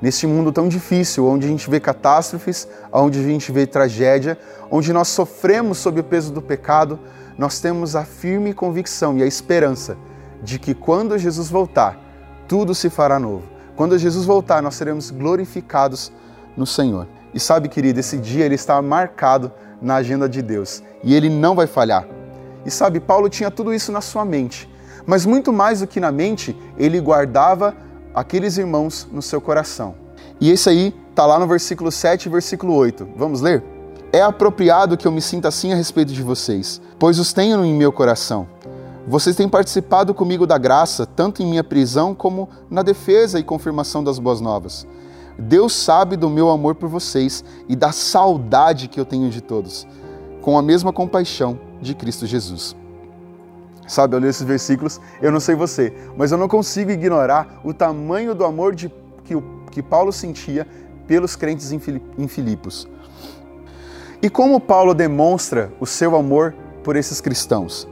nesse 0.01 0.27
mundo 0.27 0.51
tão 0.51 0.67
difícil, 0.67 1.25
onde 1.25 1.45
a 1.45 1.49
gente 1.49 1.69
vê 1.69 1.79
catástrofes, 1.79 2.67
onde 2.91 3.19
a 3.19 3.23
gente 3.23 3.51
vê 3.51 3.65
tragédia, 3.65 4.37
onde 4.69 4.91
nós 4.91 5.09
sofremos 5.09 5.77
sob 5.77 5.99
o 5.99 6.03
peso 6.03 6.33
do 6.33 6.41
pecado, 6.41 6.99
nós 7.37 7.59
temos 7.59 7.95
a 7.95 8.03
firme 8.03 8.53
convicção 8.53 9.17
e 9.17 9.23
a 9.23 9.25
esperança 9.25 9.97
de 10.41 10.59
que 10.59 10.73
quando 10.73 11.17
Jesus 11.17 11.49
voltar, 11.49 12.02
tudo 12.53 12.75
se 12.75 12.87
fará 12.87 13.17
novo. 13.17 13.41
Quando 13.75 13.97
Jesus 13.97 14.27
voltar, 14.27 14.61
nós 14.61 14.75
seremos 14.75 15.09
glorificados 15.09 16.11
no 16.55 16.67
Senhor. 16.67 17.07
E 17.33 17.39
sabe, 17.39 17.67
querido, 17.67 17.99
esse 17.99 18.15
dia 18.15 18.45
ele 18.45 18.53
está 18.53 18.79
marcado 18.79 19.51
na 19.81 19.95
agenda 19.95 20.29
de 20.29 20.39
Deus 20.39 20.83
e 21.03 21.15
ele 21.15 21.31
não 21.31 21.55
vai 21.55 21.65
falhar. 21.65 22.05
E 22.63 22.69
sabe, 22.69 22.99
Paulo 22.99 23.27
tinha 23.27 23.49
tudo 23.49 23.73
isso 23.73 23.91
na 23.91 24.01
sua 24.01 24.23
mente, 24.23 24.69
mas 25.03 25.25
muito 25.25 25.51
mais 25.51 25.79
do 25.79 25.87
que 25.87 25.99
na 25.99 26.11
mente, 26.11 26.55
ele 26.77 27.01
guardava 27.01 27.73
aqueles 28.13 28.55
irmãos 28.55 29.07
no 29.11 29.23
seu 29.23 29.41
coração. 29.41 29.95
E 30.39 30.51
esse 30.51 30.69
aí 30.69 30.93
está 31.09 31.25
lá 31.25 31.39
no 31.39 31.47
versículo 31.47 31.91
7 31.91 32.27
e 32.27 32.29
versículo 32.29 32.75
8. 32.75 33.09
Vamos 33.15 33.41
ler? 33.41 33.63
É 34.11 34.21
apropriado 34.21 34.95
que 34.95 35.07
eu 35.07 35.11
me 35.11 35.23
sinta 35.23 35.47
assim 35.47 35.73
a 35.73 35.75
respeito 35.75 36.13
de 36.13 36.21
vocês, 36.21 36.79
pois 36.99 37.17
os 37.17 37.33
tenho 37.33 37.65
em 37.65 37.73
meu 37.73 37.91
coração. 37.91 38.47
Vocês 39.05 39.35
têm 39.35 39.49
participado 39.49 40.13
comigo 40.13 40.47
da 40.47 40.57
graça, 40.57 41.05
tanto 41.05 41.43
em 41.43 41.45
minha 41.45 41.63
prisão 41.63 42.15
como 42.15 42.47
na 42.69 42.81
defesa 42.81 43.37
e 43.37 43.43
confirmação 43.43 44.01
das 44.01 44.17
boas 44.17 44.39
novas. 44.39 44.87
Deus 45.37 45.73
sabe 45.73 46.15
do 46.15 46.29
meu 46.29 46.49
amor 46.49 46.75
por 46.75 46.87
vocês 46.87 47.43
e 47.67 47.75
da 47.75 47.91
saudade 47.91 48.87
que 48.87 48.97
eu 48.97 49.05
tenho 49.05 49.29
de 49.29 49.41
todos, 49.41 49.85
com 50.41 50.57
a 50.57 50.61
mesma 50.61 50.93
compaixão 50.93 51.59
de 51.81 51.93
Cristo 51.93 52.25
Jesus. 52.25 52.75
Sabe, 53.85 54.15
eu 54.15 54.19
leio 54.19 54.29
esses 54.29 54.47
versículos, 54.47 55.01
eu 55.21 55.31
não 55.31 55.41
sei 55.41 55.55
você, 55.55 55.93
mas 56.15 56.31
eu 56.31 56.37
não 56.37 56.47
consigo 56.47 56.89
ignorar 56.89 57.59
o 57.61 57.73
tamanho 57.73 58.33
do 58.33 58.45
amor 58.45 58.73
de, 58.73 58.89
que, 59.25 59.35
que 59.69 59.83
Paulo 59.83 60.13
sentia 60.13 60.65
pelos 61.05 61.35
crentes 61.35 61.73
em 61.73 62.27
Filipos. 62.29 62.87
E 64.21 64.29
como 64.29 64.61
Paulo 64.61 64.93
demonstra 64.93 65.73
o 65.81 65.85
seu 65.85 66.15
amor 66.15 66.55
por 66.81 66.95
esses 66.95 67.19
cristãos? 67.19 67.85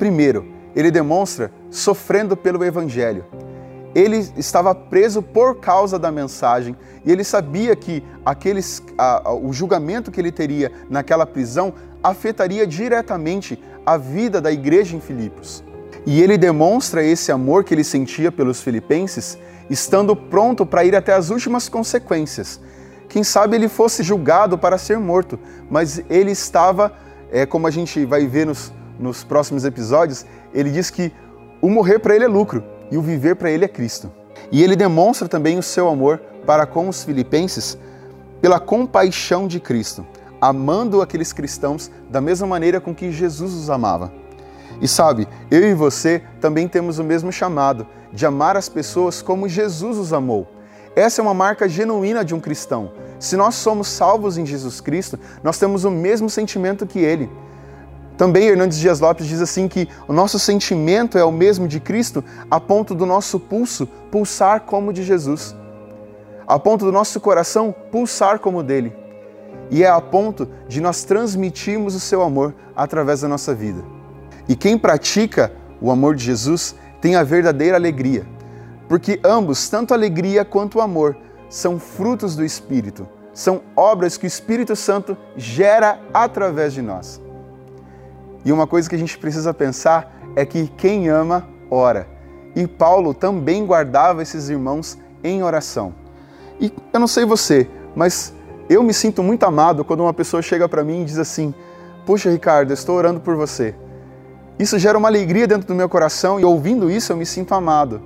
Primeiro, 0.00 0.46
ele 0.74 0.90
demonstra 0.90 1.52
sofrendo 1.70 2.34
pelo 2.34 2.64
Evangelho. 2.64 3.26
Ele 3.94 4.16
estava 4.34 4.74
preso 4.74 5.20
por 5.20 5.60
causa 5.60 5.98
da 5.98 6.10
mensagem 6.10 6.74
e 7.04 7.12
ele 7.12 7.22
sabia 7.22 7.76
que 7.76 8.02
aqueles, 8.24 8.82
a, 8.96 9.28
a, 9.28 9.34
o 9.34 9.52
julgamento 9.52 10.10
que 10.10 10.18
ele 10.18 10.32
teria 10.32 10.72
naquela 10.88 11.26
prisão 11.26 11.74
afetaria 12.02 12.66
diretamente 12.66 13.62
a 13.84 13.98
vida 13.98 14.40
da 14.40 14.50
igreja 14.50 14.96
em 14.96 15.00
Filipos. 15.00 15.62
E 16.06 16.22
ele 16.22 16.38
demonstra 16.38 17.04
esse 17.04 17.30
amor 17.30 17.62
que 17.62 17.74
ele 17.74 17.84
sentia 17.84 18.32
pelos 18.32 18.62
filipenses, 18.62 19.36
estando 19.68 20.16
pronto 20.16 20.64
para 20.64 20.82
ir 20.82 20.96
até 20.96 21.12
as 21.12 21.28
últimas 21.28 21.68
consequências, 21.68 22.58
quem 23.06 23.22
sabe 23.24 23.56
ele 23.56 23.68
fosse 23.68 24.02
julgado 24.04 24.56
para 24.56 24.78
ser 24.78 24.96
morto, 24.98 25.38
mas 25.68 26.00
ele 26.08 26.30
estava, 26.30 26.92
é, 27.30 27.44
como 27.44 27.66
a 27.66 27.70
gente 27.70 28.04
vai 28.04 28.24
ver 28.24 28.46
nos, 28.46 28.72
nos 29.00 29.24
próximos 29.24 29.64
episódios, 29.64 30.26
ele 30.52 30.70
diz 30.70 30.90
que 30.90 31.12
o 31.60 31.68
morrer 31.68 31.98
para 31.98 32.14
ele 32.14 32.24
é 32.24 32.28
lucro 32.28 32.62
e 32.90 32.98
o 32.98 33.02
viver 33.02 33.34
para 33.34 33.50
ele 33.50 33.64
é 33.64 33.68
Cristo. 33.68 34.12
E 34.52 34.62
ele 34.62 34.76
demonstra 34.76 35.26
também 35.26 35.58
o 35.58 35.62
seu 35.62 35.88
amor 35.88 36.18
para 36.46 36.66
com 36.66 36.88
os 36.88 37.02
filipenses 37.02 37.78
pela 38.40 38.60
compaixão 38.60 39.46
de 39.46 39.58
Cristo, 39.58 40.06
amando 40.40 41.02
aqueles 41.02 41.32
cristãos 41.32 41.90
da 42.10 42.20
mesma 42.20 42.46
maneira 42.46 42.80
com 42.80 42.94
que 42.94 43.10
Jesus 43.10 43.54
os 43.54 43.70
amava. 43.70 44.12
E 44.80 44.88
sabe, 44.88 45.28
eu 45.50 45.62
e 45.62 45.74
você 45.74 46.22
também 46.40 46.68
temos 46.68 46.98
o 46.98 47.04
mesmo 47.04 47.32
chamado 47.32 47.86
de 48.12 48.26
amar 48.26 48.56
as 48.56 48.68
pessoas 48.68 49.22
como 49.22 49.48
Jesus 49.48 49.98
os 49.98 50.12
amou. 50.12 50.48
Essa 50.96 51.20
é 51.20 51.22
uma 51.22 51.34
marca 51.34 51.68
genuína 51.68 52.24
de 52.24 52.34
um 52.34 52.40
cristão. 52.40 52.92
Se 53.18 53.36
nós 53.36 53.54
somos 53.54 53.88
salvos 53.88 54.36
em 54.38 54.46
Jesus 54.46 54.80
Cristo, 54.80 55.18
nós 55.42 55.58
temos 55.58 55.84
o 55.84 55.90
mesmo 55.90 56.28
sentimento 56.28 56.86
que 56.86 56.98
ele. 56.98 57.30
Também 58.20 58.48
Hernandes 58.48 58.78
Dias 58.78 59.00
Lopes 59.00 59.26
diz 59.26 59.40
assim 59.40 59.66
que 59.66 59.88
o 60.06 60.12
nosso 60.12 60.38
sentimento 60.38 61.16
é 61.16 61.24
o 61.24 61.32
mesmo 61.32 61.66
de 61.66 61.80
Cristo 61.80 62.22
a 62.50 62.60
ponto 62.60 62.94
do 62.94 63.06
nosso 63.06 63.40
pulso 63.40 63.86
pulsar 64.10 64.60
como 64.60 64.92
de 64.92 65.02
Jesus. 65.02 65.56
A 66.46 66.58
ponto 66.58 66.84
do 66.84 66.92
nosso 66.92 67.18
coração 67.18 67.74
pulsar 67.90 68.38
como 68.38 68.62
dele. 68.62 68.94
E 69.70 69.82
é 69.82 69.88
a 69.88 70.02
ponto 70.02 70.46
de 70.68 70.82
nós 70.82 71.02
transmitirmos 71.02 71.94
o 71.94 72.00
seu 72.00 72.20
amor 72.20 72.54
através 72.76 73.22
da 73.22 73.28
nossa 73.28 73.54
vida. 73.54 73.82
E 74.46 74.54
quem 74.54 74.76
pratica 74.76 75.50
o 75.80 75.90
amor 75.90 76.14
de 76.14 76.22
Jesus 76.22 76.74
tem 77.00 77.16
a 77.16 77.22
verdadeira 77.22 77.78
alegria 77.78 78.26
porque 78.86 79.18
ambos, 79.24 79.70
tanto 79.70 79.94
a 79.94 79.96
alegria 79.96 80.44
quanto 80.44 80.76
o 80.76 80.80
amor, 80.82 81.16
são 81.48 81.78
frutos 81.78 82.36
do 82.36 82.44
Espírito, 82.44 83.08
são 83.32 83.62
obras 83.74 84.18
que 84.18 84.26
o 84.26 84.28
Espírito 84.28 84.76
Santo 84.76 85.16
gera 85.38 85.98
através 86.12 86.74
de 86.74 86.82
nós. 86.82 87.18
E 88.44 88.52
uma 88.52 88.66
coisa 88.66 88.88
que 88.88 88.94
a 88.94 88.98
gente 88.98 89.18
precisa 89.18 89.52
pensar 89.52 90.20
é 90.34 90.44
que 90.46 90.68
quem 90.76 91.08
ama, 91.08 91.46
ora. 91.70 92.06
E 92.54 92.66
Paulo 92.66 93.12
também 93.12 93.64
guardava 93.64 94.22
esses 94.22 94.48
irmãos 94.48 94.98
em 95.22 95.42
oração. 95.42 95.94
E 96.60 96.72
eu 96.92 97.00
não 97.00 97.06
sei 97.06 97.24
você, 97.24 97.68
mas 97.94 98.34
eu 98.68 98.82
me 98.82 98.94
sinto 98.94 99.22
muito 99.22 99.44
amado 99.44 99.84
quando 99.84 100.00
uma 100.00 100.14
pessoa 100.14 100.42
chega 100.42 100.68
para 100.68 100.82
mim 100.82 101.02
e 101.02 101.04
diz 101.04 101.18
assim: 101.18 101.54
Puxa, 102.06 102.30
Ricardo, 102.30 102.72
estou 102.72 102.96
orando 102.96 103.20
por 103.20 103.36
você. 103.36 103.74
Isso 104.58 104.78
gera 104.78 104.98
uma 104.98 105.08
alegria 105.08 105.46
dentro 105.46 105.66
do 105.66 105.74
meu 105.74 105.88
coração 105.88 106.38
e 106.38 106.44
ouvindo 106.44 106.90
isso 106.90 107.12
eu 107.12 107.16
me 107.16 107.24
sinto 107.24 107.54
amado. 107.54 108.02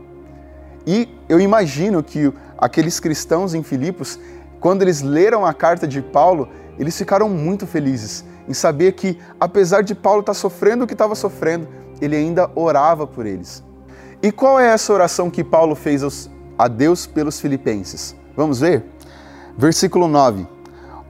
E 0.86 1.08
eu 1.28 1.40
imagino 1.40 2.02
que 2.02 2.32
aqueles 2.58 3.00
cristãos 3.00 3.54
em 3.54 3.62
Filipos, 3.62 4.18
quando 4.60 4.82
eles 4.82 5.00
leram 5.02 5.44
a 5.44 5.54
carta 5.54 5.86
de 5.86 6.00
Paulo, 6.00 6.48
eles 6.78 6.96
ficaram 6.96 7.28
muito 7.28 7.66
felizes 7.66 8.24
em 8.48 8.54
saber 8.54 8.92
que, 8.92 9.18
apesar 9.38 9.82
de 9.82 9.94
Paulo 9.94 10.20
estar 10.20 10.34
sofrendo 10.34 10.84
o 10.84 10.86
que 10.86 10.94
estava 10.94 11.14
sofrendo, 11.14 11.68
ele 12.00 12.16
ainda 12.16 12.50
orava 12.54 13.06
por 13.06 13.26
eles. 13.26 13.62
E 14.22 14.30
qual 14.32 14.58
é 14.58 14.68
essa 14.68 14.92
oração 14.92 15.30
que 15.30 15.44
Paulo 15.44 15.74
fez 15.74 16.28
a 16.58 16.68
Deus 16.68 17.06
pelos 17.06 17.40
filipenses? 17.40 18.16
Vamos 18.36 18.60
ver? 18.60 18.84
Versículo 19.56 20.08
9. 20.08 20.46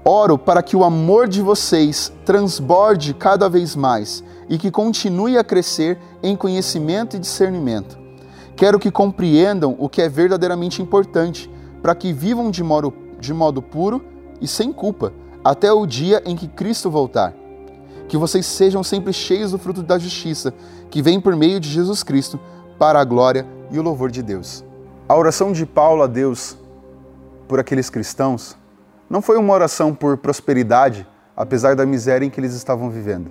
Oro 0.04 0.36
para 0.36 0.62
que 0.62 0.76
o 0.76 0.84
amor 0.84 1.28
de 1.28 1.40
vocês 1.40 2.12
transborde 2.24 3.14
cada 3.14 3.48
vez 3.48 3.74
mais 3.74 4.22
e 4.48 4.58
que 4.58 4.70
continue 4.70 5.38
a 5.38 5.44
crescer 5.44 5.98
em 6.22 6.36
conhecimento 6.36 7.16
e 7.16 7.18
discernimento 7.18 8.04
Quero 8.56 8.78
que 8.78 8.90
compreendam 8.90 9.74
o 9.78 9.88
que 9.88 10.00
é 10.00 10.08
verdadeiramente 10.08 10.80
importante, 10.80 11.50
para 11.82 11.94
que 11.94 12.12
vivam 12.12 12.50
de 12.50 12.62
modo, 12.62 12.94
de 13.18 13.34
modo 13.34 13.60
puro 13.60 14.02
e 14.40 14.46
sem 14.46 14.72
culpa, 14.72 15.12
até 15.44 15.70
o 15.70 15.84
dia 15.86 16.22
em 16.24 16.34
que 16.34 16.48
Cristo 16.48 16.90
voltar. 16.90 17.34
Que 18.08 18.16
vocês 18.16 18.46
sejam 18.46 18.82
sempre 18.82 19.12
cheios 19.12 19.50
do 19.50 19.58
fruto 19.58 19.82
da 19.82 19.98
justiça, 19.98 20.54
que 20.90 21.02
vem 21.02 21.20
por 21.20 21.36
meio 21.36 21.60
de 21.60 21.68
Jesus 21.68 22.02
Cristo, 22.02 22.40
para 22.78 23.00
a 23.00 23.04
glória 23.04 23.46
e 23.70 23.78
o 23.78 23.82
louvor 23.82 24.10
de 24.10 24.22
Deus. 24.22 24.64
A 25.08 25.16
oração 25.16 25.52
de 25.52 25.66
Paulo 25.66 26.02
a 26.02 26.06
Deus 26.06 26.56
por 27.46 27.60
aqueles 27.60 27.90
cristãos 27.90 28.56
não 29.08 29.20
foi 29.20 29.36
uma 29.36 29.52
oração 29.52 29.94
por 29.94 30.16
prosperidade, 30.16 31.06
apesar 31.36 31.76
da 31.76 31.84
miséria 31.84 32.24
em 32.24 32.30
que 32.30 32.40
eles 32.40 32.54
estavam 32.54 32.90
vivendo. 32.90 33.30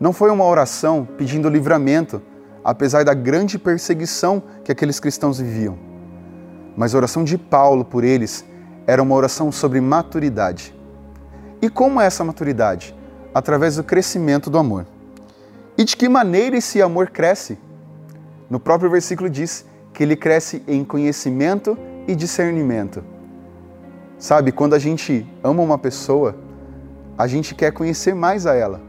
Não 0.00 0.12
foi 0.12 0.30
uma 0.30 0.44
oração 0.44 1.06
pedindo 1.16 1.48
livramento 1.48 2.20
apesar 2.64 3.04
da 3.04 3.14
grande 3.14 3.58
perseguição 3.58 4.42
que 4.64 4.70
aqueles 4.70 5.00
cristãos 5.00 5.38
viviam. 5.38 5.78
Mas 6.76 6.94
a 6.94 6.98
oração 6.98 7.24
de 7.24 7.38
Paulo 7.38 7.84
por 7.84 8.04
eles 8.04 8.44
era 8.86 9.02
uma 9.02 9.14
oração 9.14 9.50
sobre 9.50 9.80
maturidade. 9.80 10.77
E 11.60 11.68
como 11.68 12.00
é 12.00 12.06
essa 12.06 12.24
maturidade? 12.24 12.94
Através 13.34 13.76
do 13.76 13.84
crescimento 13.84 14.48
do 14.48 14.58
amor. 14.58 14.86
E 15.76 15.84
de 15.84 15.96
que 15.96 16.08
maneira 16.08 16.56
esse 16.56 16.80
amor 16.80 17.10
cresce? 17.10 17.58
No 18.48 18.58
próprio 18.58 18.90
versículo 18.90 19.28
diz 19.28 19.64
que 19.92 20.02
ele 20.02 20.16
cresce 20.16 20.62
em 20.66 20.84
conhecimento 20.84 21.76
e 22.06 22.14
discernimento. 22.14 23.04
Sabe, 24.18 24.52
quando 24.52 24.74
a 24.74 24.78
gente 24.78 25.26
ama 25.42 25.62
uma 25.62 25.78
pessoa, 25.78 26.34
a 27.16 27.26
gente 27.26 27.54
quer 27.54 27.72
conhecer 27.72 28.14
mais 28.14 28.46
a 28.46 28.54
ela. 28.54 28.80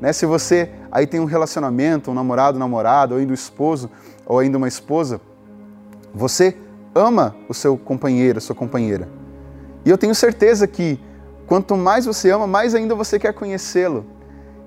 Né? 0.00 0.12
Se 0.12 0.26
você 0.26 0.70
aí 0.90 1.06
tem 1.06 1.20
um 1.20 1.24
relacionamento, 1.24 2.10
um 2.10 2.14
namorado, 2.14 2.58
namorada, 2.58 3.14
ou 3.14 3.20
ainda 3.20 3.32
um 3.32 3.34
esposo, 3.34 3.90
ou 4.26 4.38
ainda 4.38 4.56
uma 4.56 4.68
esposa, 4.68 5.20
você 6.14 6.56
ama 6.94 7.36
o 7.48 7.54
seu 7.54 7.76
companheiro, 7.76 8.38
a 8.38 8.40
sua 8.40 8.56
companheira. 8.56 9.08
E 9.84 9.90
eu 9.90 9.98
tenho 9.98 10.14
certeza 10.14 10.66
que 10.66 10.98
quanto 11.50 11.76
mais 11.76 12.06
você 12.06 12.30
ama, 12.30 12.46
mais 12.46 12.76
ainda 12.76 12.94
você 12.94 13.18
quer 13.18 13.32
conhecê-lo. 13.34 14.06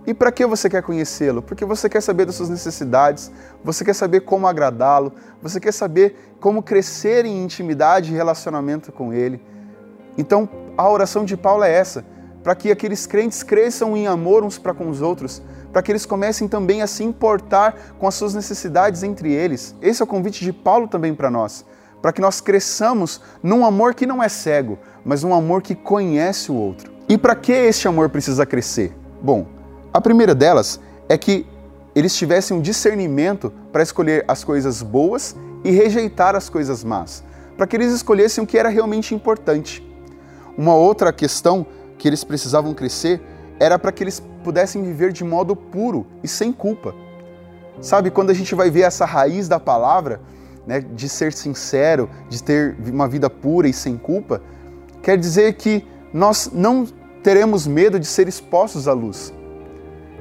E 0.05 0.13
para 0.13 0.33
que 0.33 0.45
você 0.45 0.69
quer 0.69 0.83
conhecê-lo? 0.83 1.41
Porque 1.41 1.63
você 1.63 1.87
quer 1.87 2.01
saber 2.01 2.25
das 2.25 2.35
suas 2.35 2.49
necessidades, 2.49 3.31
você 3.63 3.85
quer 3.85 3.93
saber 3.93 4.19
como 4.19 4.47
agradá-lo, 4.47 5.13
você 5.41 5.61
quer 5.61 5.71
saber 5.71 6.35
como 6.41 6.61
crescer 6.61 7.23
em 7.23 7.41
intimidade 7.41 8.11
e 8.11 8.13
relacionamento 8.13 8.91
com 8.91 9.13
ele. 9.13 9.41
Então, 10.17 10.49
a 10.77 10.89
oração 10.89 11.23
de 11.23 11.37
Paulo 11.37 11.63
é 11.63 11.71
essa: 11.71 12.03
para 12.43 12.53
que 12.53 12.69
aqueles 12.69 13.07
crentes 13.07 13.43
cresçam 13.43 13.95
em 13.95 14.05
amor 14.05 14.43
uns 14.43 14.59
para 14.59 14.73
com 14.73 14.89
os 14.89 15.01
outros, 15.01 15.41
para 15.71 15.81
que 15.81 15.89
eles 15.89 16.05
comecem 16.05 16.49
também 16.49 16.81
a 16.81 16.87
se 16.87 17.01
importar 17.01 17.93
com 17.97 18.05
as 18.09 18.15
suas 18.15 18.33
necessidades 18.33 19.03
entre 19.03 19.31
eles. 19.31 19.73
Esse 19.81 20.01
é 20.01 20.03
o 20.03 20.07
convite 20.07 20.43
de 20.43 20.51
Paulo 20.51 20.89
também 20.89 21.15
para 21.15 21.31
nós, 21.31 21.63
para 22.03 22.11
que 22.11 22.19
nós 22.19 22.41
cresçamos 22.41 23.21
num 23.41 23.65
amor 23.65 23.95
que 23.95 24.05
não 24.05 24.21
é 24.21 24.27
cego, 24.27 24.77
mas 25.05 25.23
num 25.23 25.33
amor 25.33 25.61
que 25.61 25.73
conhece 25.73 26.51
o 26.51 26.53
outro. 26.53 26.91
E 27.07 27.17
para 27.17 27.33
que 27.33 27.53
este 27.53 27.87
amor 27.87 28.09
precisa 28.09 28.45
crescer? 28.45 28.93
Bom, 29.21 29.47
a 29.93 30.01
primeira 30.01 30.35
delas 30.35 30.81
é 31.07 31.17
que 31.17 31.47
eles 31.95 32.13
tivessem 32.13 32.57
um 32.57 32.61
discernimento 32.61 33.53
para 33.71 33.81
escolher 33.81 34.25
as 34.27 34.43
coisas 34.43 34.81
boas 34.81 35.33
e 35.63 35.71
rejeitar 35.71 36.35
as 36.35 36.49
coisas 36.49 36.83
más, 36.83 37.23
para 37.55 37.65
que 37.65 37.77
eles 37.77 37.93
escolhessem 37.93 38.43
o 38.43 38.47
que 38.47 38.57
era 38.57 38.67
realmente 38.67 39.15
importante. 39.15 39.81
Uma 40.57 40.75
outra 40.75 41.13
questão 41.13 41.65
que 41.97 42.05
eles 42.05 42.25
precisavam 42.25 42.73
crescer 42.73 43.21
era 43.61 43.79
para 43.79 43.93
que 43.93 44.03
eles 44.03 44.21
pudessem 44.43 44.83
viver 44.83 45.13
de 45.13 45.23
modo 45.23 45.55
puro 45.55 46.05
e 46.21 46.27
sem 46.27 46.51
culpa. 46.51 46.93
Sabe, 47.79 48.11
quando 48.11 48.29
a 48.29 48.33
gente 48.33 48.53
vai 48.53 48.69
ver 48.69 48.81
essa 48.81 49.05
raiz 49.05 49.47
da 49.47 49.57
palavra, 49.57 50.19
né, 50.65 50.79
de 50.79 51.09
ser 51.09 51.33
sincero, 51.33 52.09
de 52.29 52.41
ter 52.41 52.75
uma 52.85 53.07
vida 53.07 53.29
pura 53.29 53.67
e 53.67 53.73
sem 53.73 53.97
culpa, 53.97 54.41
quer 55.01 55.17
dizer 55.17 55.53
que 55.53 55.85
nós 56.13 56.49
não 56.53 56.87
teremos 57.21 57.65
medo 57.65 57.99
de 57.99 58.05
ser 58.05 58.27
expostos 58.27 58.87
à 58.87 58.93
luz. 58.93 59.33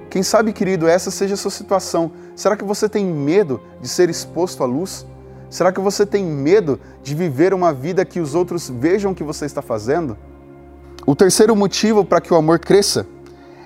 Quem 0.09 0.23
sabe, 0.23 0.53
querido, 0.53 0.87
essa 0.87 1.11
seja 1.11 1.35
a 1.35 1.37
sua 1.37 1.51
situação. 1.51 2.13
Será 2.37 2.57
que 2.57 2.65
você 2.65 2.89
tem 2.89 3.05
medo 3.05 3.61
de 3.81 3.89
ser 3.89 4.11
exposto 4.11 4.63
à 4.63 4.67
luz? 4.67 5.07
Será 5.49 5.73
que 5.73 5.81
você 5.81 6.05
tem 6.05 6.25
medo 6.25 6.81
de 7.03 7.15
viver 7.15 7.55
uma 7.55 7.73
vida 7.73 8.05
que 8.05 8.21
os 8.21 8.35
outros 8.35 8.71
vejam 8.71 9.13
o 9.13 9.15
que 9.15 9.25
você 9.25 9.47
está 9.47 9.63
fazendo? 9.63 10.17
O 11.07 11.15
terceiro 11.15 11.57
motivo 11.57 12.05
para 12.05 12.21
que 12.21 12.33
o 12.33 12.37
amor 12.37 12.59
cresça 12.59 13.07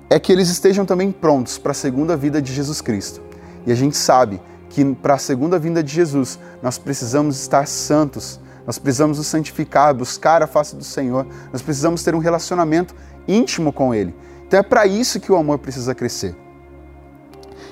é 0.09 0.19
que 0.19 0.33
eles 0.33 0.49
estejam 0.49 0.87
também 0.87 1.13
prontos 1.13 1.59
para 1.59 1.73
a 1.73 1.75
segunda 1.75 2.17
vida 2.17 2.41
de 2.41 2.53
Jesus 2.53 2.81
Cristo. 2.81 3.21
E 3.67 3.73
a 3.73 3.75
gente 3.75 3.97
sabe 3.97 4.41
que 4.69 4.85
para 4.95 5.15
a 5.15 5.19
segunda 5.19 5.59
vinda 5.59 5.83
de 5.83 5.93
Jesus 5.93 6.39
nós 6.63 6.79
precisamos 6.79 7.41
estar 7.41 7.67
santos, 7.67 8.41
nós 8.67 8.79
precisamos 8.79 9.19
nos 9.19 9.27
santificar, 9.27 9.95
buscar 9.95 10.43
a 10.43 10.47
face 10.47 10.75
do 10.75 10.85
Senhor, 10.85 11.27
nós 11.53 11.63
precisamos 11.63 12.03
ter 12.03 12.15
um 12.15 12.19
relacionamento 12.19 12.95
íntimo 13.29 13.73
com 13.73 13.95
Ele. 13.95 14.15
Então 14.47 14.61
é 14.61 14.63
para 14.63 14.87
isso 14.87 15.21
que 15.21 15.31
o 15.31 15.37
amor 15.37 15.59
precisa 15.59 15.95
crescer. 15.95 16.35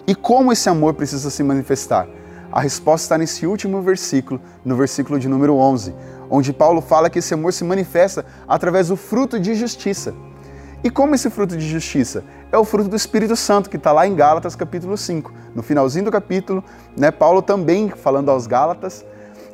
E 0.06 0.14
como 0.14 0.52
esse 0.52 0.68
amor 0.68 0.94
precisa 0.94 1.30
se 1.30 1.42
manifestar? 1.42 2.06
A 2.52 2.60
resposta 2.60 3.06
está 3.06 3.18
nesse 3.18 3.46
último 3.46 3.82
versículo, 3.82 4.40
no 4.64 4.76
versículo 4.76 5.18
de 5.18 5.28
número 5.28 5.56
11, 5.56 5.94
onde 6.30 6.52
Paulo 6.52 6.80
fala 6.80 7.10
que 7.10 7.18
esse 7.18 7.34
amor 7.34 7.52
se 7.52 7.64
manifesta 7.64 8.24
através 8.46 8.88
do 8.88 8.96
fruto 8.96 9.40
de 9.40 9.54
justiça. 9.54 10.14
E 10.84 10.90
como 10.90 11.14
esse 11.14 11.30
fruto 11.30 11.56
de 11.56 11.66
justiça? 11.66 12.22
É 12.54 12.56
o 12.56 12.64
fruto 12.64 12.88
do 12.88 12.94
Espírito 12.94 13.34
Santo, 13.34 13.68
que 13.68 13.76
está 13.76 13.90
lá 13.90 14.06
em 14.06 14.14
Gálatas 14.14 14.54
capítulo 14.54 14.96
5. 14.96 15.32
No 15.56 15.60
finalzinho 15.60 16.04
do 16.04 16.12
capítulo, 16.12 16.62
né, 16.96 17.10
Paulo 17.10 17.42
também, 17.42 17.90
falando 17.90 18.30
aos 18.30 18.46
Gálatas, 18.46 19.04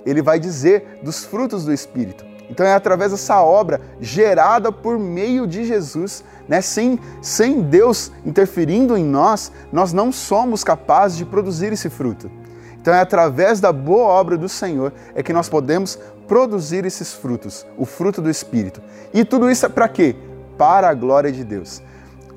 ele 0.04 0.21
vai 0.21 0.38
dizer 0.38 1.00
dos 1.02 1.25
frutos 1.25 1.64
do 1.64 1.73
Espírito. 1.73 2.26
Então 2.50 2.66
é 2.66 2.75
através 2.75 3.11
dessa 3.11 3.40
obra 3.40 3.80
gerada 4.02 4.71
por 4.71 4.99
meio 4.99 5.47
de 5.47 5.64
Jesus, 5.64 6.23
né? 6.47 6.61
sem, 6.61 7.00
sem 7.23 7.62
Deus 7.62 8.12
interferindo 8.23 8.99
em 8.99 9.04
nós, 9.07 9.50
nós 9.73 9.95
não 9.95 10.12
somos 10.12 10.62
capazes 10.62 11.16
de 11.16 11.25
produzir 11.25 11.73
esse 11.73 11.88
fruto. 11.88 12.30
Então 12.78 12.92
é 12.92 13.00
através 13.00 13.61
da 13.61 13.73
boa 13.73 14.09
obra 14.09 14.37
do 14.37 14.47
Senhor 14.47 14.92
é 15.14 15.23
que 15.23 15.33
nós 15.33 15.49
podemos 15.49 15.99
produzir 16.28 16.85
esses 16.85 17.14
frutos, 17.14 17.64
o 17.78 17.87
fruto 17.87 18.21
do 18.21 18.28
Espírito. 18.28 18.83
E 19.11 19.25
tudo 19.25 19.50
isso 19.50 19.64
é 19.64 19.71
para 19.71 19.88
quê? 19.88 20.14
Para 20.59 20.90
a 20.90 20.92
glória 20.92 21.33
de 21.33 21.42
Deus. 21.45 21.80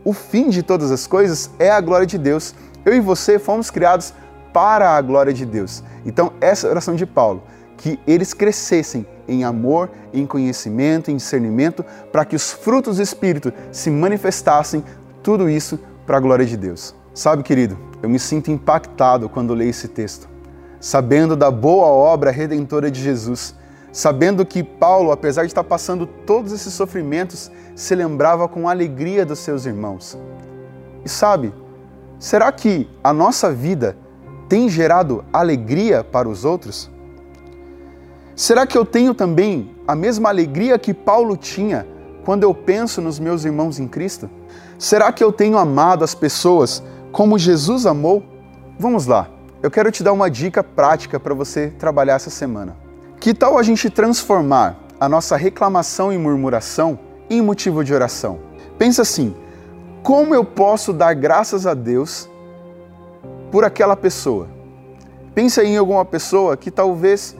O 0.03 0.13
fim 0.13 0.49
de 0.49 0.61
todas 0.61 0.91
as 0.91 1.07
coisas 1.07 1.49
é 1.57 1.69
a 1.69 1.79
glória 1.79 2.05
de 2.05 2.17
Deus. 2.17 2.53
Eu 2.85 2.93
e 2.93 2.99
você 2.99 3.39
fomos 3.39 3.71
criados 3.71 4.13
para 4.51 4.95
a 4.95 5.01
glória 5.01 5.33
de 5.33 5.45
Deus. 5.45 5.83
Então 6.05 6.33
essa 6.41 6.67
oração 6.67 6.95
de 6.95 7.05
Paulo 7.05 7.43
que 7.77 7.99
eles 8.07 8.33
crescessem 8.33 9.05
em 9.27 9.43
amor, 9.43 9.89
em 10.13 10.25
conhecimento, 10.25 11.11
em 11.11 11.17
discernimento, 11.17 11.83
para 12.11 12.23
que 12.23 12.35
os 12.35 12.51
frutos 12.51 12.97
do 12.97 13.03
Espírito 13.03 13.51
se 13.71 13.89
manifestassem, 13.89 14.83
tudo 15.21 15.49
isso 15.49 15.79
para 16.05 16.17
a 16.17 16.19
glória 16.19 16.45
de 16.45 16.55
Deus. 16.55 16.95
Sabe, 17.13 17.43
querido, 17.43 17.77
eu 18.01 18.09
me 18.09 18.19
sinto 18.19 18.51
impactado 18.51 19.27
quando 19.27 19.53
leio 19.53 19.69
esse 19.69 19.87
texto, 19.87 20.29
sabendo 20.79 21.35
da 21.35 21.51
boa 21.51 21.87
obra 21.87 22.31
redentora 22.31 22.89
de 22.89 23.01
Jesus, 23.01 23.53
sabendo 23.93 24.43
que 24.43 24.63
Paulo, 24.63 25.11
apesar 25.11 25.43
de 25.43 25.49
estar 25.49 25.63
passando 25.63 26.07
todos 26.07 26.51
esses 26.51 26.73
sofrimentos, 26.73 27.51
se 27.75 27.93
lembrava 27.93 28.47
com 28.47 28.67
alegria 28.67 29.23
dos 29.23 29.37
seus 29.37 29.67
irmãos. 29.67 30.17
E 31.05 31.09
sabe, 31.09 31.53
será 32.17 32.51
que 32.51 32.89
a 33.03 33.13
nossa 33.13 33.51
vida 33.51 33.95
tem 34.49 34.67
gerado 34.67 35.23
alegria 35.31 36.03
para 36.03 36.27
os 36.27 36.43
outros? 36.43 36.89
Será 38.35 38.65
que 38.65 38.75
eu 38.75 38.83
tenho 38.83 39.13
também 39.13 39.69
a 39.87 39.93
mesma 39.93 40.29
alegria 40.29 40.79
que 40.79 40.91
Paulo 40.91 41.37
tinha 41.37 41.85
quando 42.25 42.43
eu 42.43 42.53
penso 42.53 42.99
nos 42.99 43.19
meus 43.19 43.45
irmãos 43.45 43.79
em 43.79 43.87
Cristo? 43.87 44.27
Será 44.79 45.13
que 45.13 45.23
eu 45.23 45.31
tenho 45.31 45.55
amado 45.55 46.03
as 46.03 46.15
pessoas 46.15 46.81
como 47.11 47.37
Jesus 47.37 47.85
amou? 47.85 48.23
Vamos 48.79 49.05
lá, 49.05 49.29
eu 49.61 49.69
quero 49.69 49.91
te 49.91 50.01
dar 50.01 50.13
uma 50.13 50.31
dica 50.31 50.63
prática 50.63 51.19
para 51.19 51.35
você 51.35 51.67
trabalhar 51.77 52.15
essa 52.15 52.31
semana. 52.31 52.75
Que 53.23 53.33
tal 53.33 53.57
a 53.57 53.63
gente 53.63 53.89
transformar 53.89 54.77
a 54.99 55.07
nossa 55.07 55.37
reclamação 55.37 56.11
e 56.11 56.17
murmuração 56.17 56.99
em 57.29 57.41
motivo 57.41 57.81
de 57.81 57.93
oração? 57.93 58.39
Pensa 58.77 59.03
assim: 59.03 59.33
como 60.03 60.35
eu 60.35 60.43
posso 60.43 60.91
dar 60.91 61.13
graças 61.13 61.65
a 61.65 61.73
Deus 61.73 62.29
por 63.49 63.63
aquela 63.63 63.95
pessoa? 63.95 64.49
Pensa 65.33 65.63
em 65.63 65.77
alguma 65.77 66.03
pessoa 66.03 66.57
que 66.57 66.69
talvez 66.69 67.33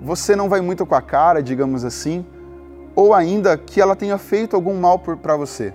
você 0.00 0.34
não 0.34 0.48
vai 0.48 0.62
muito 0.62 0.86
com 0.86 0.94
a 0.94 1.02
cara, 1.02 1.42
digamos 1.42 1.84
assim, 1.84 2.24
ou 2.96 3.12
ainda 3.12 3.58
que 3.58 3.82
ela 3.82 3.94
tenha 3.94 4.16
feito 4.16 4.56
algum 4.56 4.80
mal 4.80 4.98
para 4.98 5.36
você. 5.36 5.74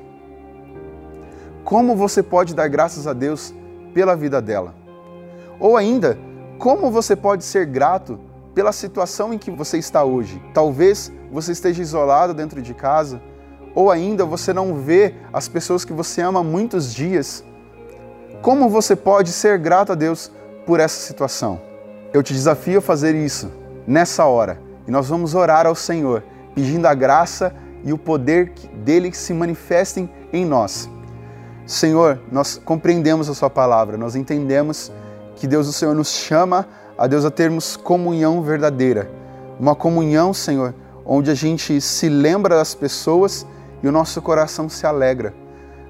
Como 1.64 1.96
você 1.96 2.24
pode 2.24 2.56
dar 2.56 2.70
graças 2.70 3.06
a 3.06 3.14
Deus 3.14 3.54
pela 3.94 4.16
vida 4.16 4.42
dela? 4.42 4.74
Ou 5.60 5.78
ainda, 5.78 6.18
como 6.58 6.90
você 6.90 7.16
pode 7.16 7.44
ser 7.44 7.68
grato 7.68 8.26
pela 8.58 8.72
situação 8.72 9.32
em 9.32 9.38
que 9.38 9.52
você 9.52 9.78
está 9.78 10.04
hoje? 10.04 10.42
Talvez 10.52 11.12
você 11.32 11.52
esteja 11.52 11.80
isolado 11.80 12.34
dentro 12.34 12.60
de 12.60 12.74
casa, 12.74 13.22
ou 13.76 13.92
ainda 13.92 14.26
você 14.26 14.52
não 14.52 14.74
vê 14.74 15.14
as 15.32 15.48
pessoas 15.48 15.86
que 15.86 15.94
você 15.94 16.22
ama 16.22 16.40
há 16.40 16.44
muitos 16.44 16.92
dias. 16.92 17.44
Como 18.42 18.68
você 18.68 18.96
pode 18.96 19.32
ser 19.32 19.60
grato 19.60 19.92
a 19.92 19.96
Deus 19.96 20.32
por 20.66 20.80
essa 20.80 21.00
situação? 21.00 21.62
Eu 22.12 22.24
te 22.24 22.34
desafio 22.34 22.80
a 22.80 22.82
fazer 22.82 23.14
isso 23.14 23.52
nessa 23.86 24.26
hora. 24.26 24.60
E 24.88 24.90
nós 24.90 25.08
vamos 25.08 25.36
orar 25.36 25.68
ao 25.68 25.76
Senhor, 25.76 26.24
pedindo 26.56 26.88
a 26.88 26.96
graça 26.96 27.54
e 27.84 27.94
o 27.94 27.98
poder 27.98 28.54
dele 28.84 29.12
que 29.12 29.18
se 29.18 29.36
manifestem 29.36 30.10
em 30.34 30.44
nós. 30.44 30.90
Senhor, 31.64 32.20
nós 32.32 32.60
compreendemos 32.66 33.30
a 33.30 33.36
Sua 33.36 33.52
palavra, 33.52 34.00
nós 34.00 34.16
entendemos 34.16 34.92
que 35.36 35.46
Deus, 35.46 35.68
o 35.68 35.74
Senhor, 35.74 35.94
nos 35.94 36.10
chama 36.10 36.68
a 36.98 37.08
Deus 37.08 37.24
a 37.26 37.32
termos 37.32 37.78
comunhão 37.78 38.42
verdadeira. 38.42 39.10
Uma 39.60 39.76
comunhão, 39.76 40.34
Senhor, 40.34 40.74
onde 41.06 41.30
a 41.30 41.36
gente 41.36 41.80
se 41.80 42.10
lembra 42.10 42.56
das 42.56 42.74
pessoas 42.74 43.46
e 43.82 43.88
o 43.88 43.92
nosso 43.92 44.22
coração 44.22 44.68
se 44.68 44.86
alegra. 44.86 45.34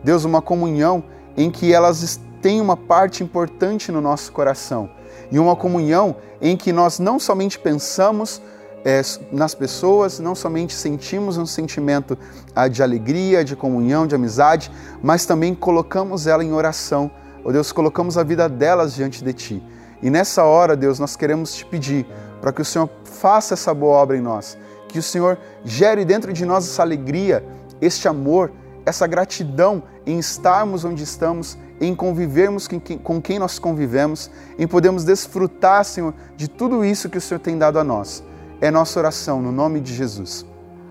Deus, 0.03 0.25
uma 0.25 0.41
comunhão 0.41 1.03
em 1.35 1.49
que 1.49 1.73
elas 1.73 2.19
têm 2.41 2.61
uma 2.61 2.77
parte 2.77 3.23
importante 3.23 3.91
no 3.91 4.01
nosso 4.01 4.31
coração 4.31 4.89
e 5.31 5.39
uma 5.39 5.55
comunhão 5.55 6.15
em 6.41 6.55
que 6.55 6.71
nós 6.71 6.99
não 6.99 7.19
somente 7.19 7.57
pensamos 7.57 8.41
é, 8.85 9.01
nas 9.31 9.53
pessoas, 9.53 10.19
não 10.19 10.35
somente 10.35 10.73
sentimos 10.73 11.37
um 11.37 11.45
sentimento 11.45 12.17
ah, 12.55 12.67
de 12.67 12.81
alegria, 12.81 13.43
de 13.43 13.55
comunhão, 13.55 14.07
de 14.07 14.15
amizade, 14.15 14.71
mas 15.01 15.25
também 15.25 15.53
colocamos 15.53 16.27
ela 16.27 16.43
em 16.43 16.53
oração. 16.53 17.11
Oh 17.43 17.51
Deus, 17.51 17.71
colocamos 17.71 18.17
a 18.17 18.23
vida 18.23 18.47
delas 18.47 18.93
diante 18.95 19.23
de 19.23 19.33
Ti. 19.33 19.63
E 20.01 20.09
nessa 20.09 20.43
hora, 20.43 20.75
Deus, 20.75 20.99
nós 20.99 21.15
queremos 21.15 21.55
te 21.55 21.65
pedir 21.65 22.05
para 22.39 22.51
que 22.51 22.61
o 22.61 22.65
Senhor 22.65 22.89
faça 23.03 23.53
essa 23.53 23.73
boa 23.73 23.97
obra 23.97 24.17
em 24.17 24.21
nós, 24.21 24.57
que 24.87 24.99
o 24.99 25.03
Senhor 25.03 25.37
gere 25.63 26.05
dentro 26.05 26.31
de 26.31 26.45
nós 26.45 26.65
essa 26.65 26.81
alegria, 26.81 27.43
este 27.81 28.07
amor, 28.07 28.51
essa 28.85 29.07
gratidão 29.07 29.83
em 30.05 30.19
estarmos 30.19 30.85
onde 30.85 31.03
estamos 31.03 31.57
em 31.79 31.93
convivermos 31.93 32.67
com 33.03 33.21
quem 33.21 33.39
nós 33.39 33.59
convivemos, 33.59 34.31
em 34.57 34.67
podermos 34.67 35.03
desfrutar, 35.03 35.83
Senhor, 35.85 36.13
de 36.35 36.47
tudo 36.47 36.83
isso 36.83 37.09
que 37.09 37.17
o 37.17 37.21
Senhor 37.21 37.39
tem 37.39 37.57
dado 37.57 37.77
a 37.79 37.83
nós. 37.83 38.23
É 38.59 38.71
nossa 38.71 38.99
oração 38.99 39.41
no 39.41 39.51
nome 39.51 39.79
de 39.79 39.93
Jesus. 39.93 40.45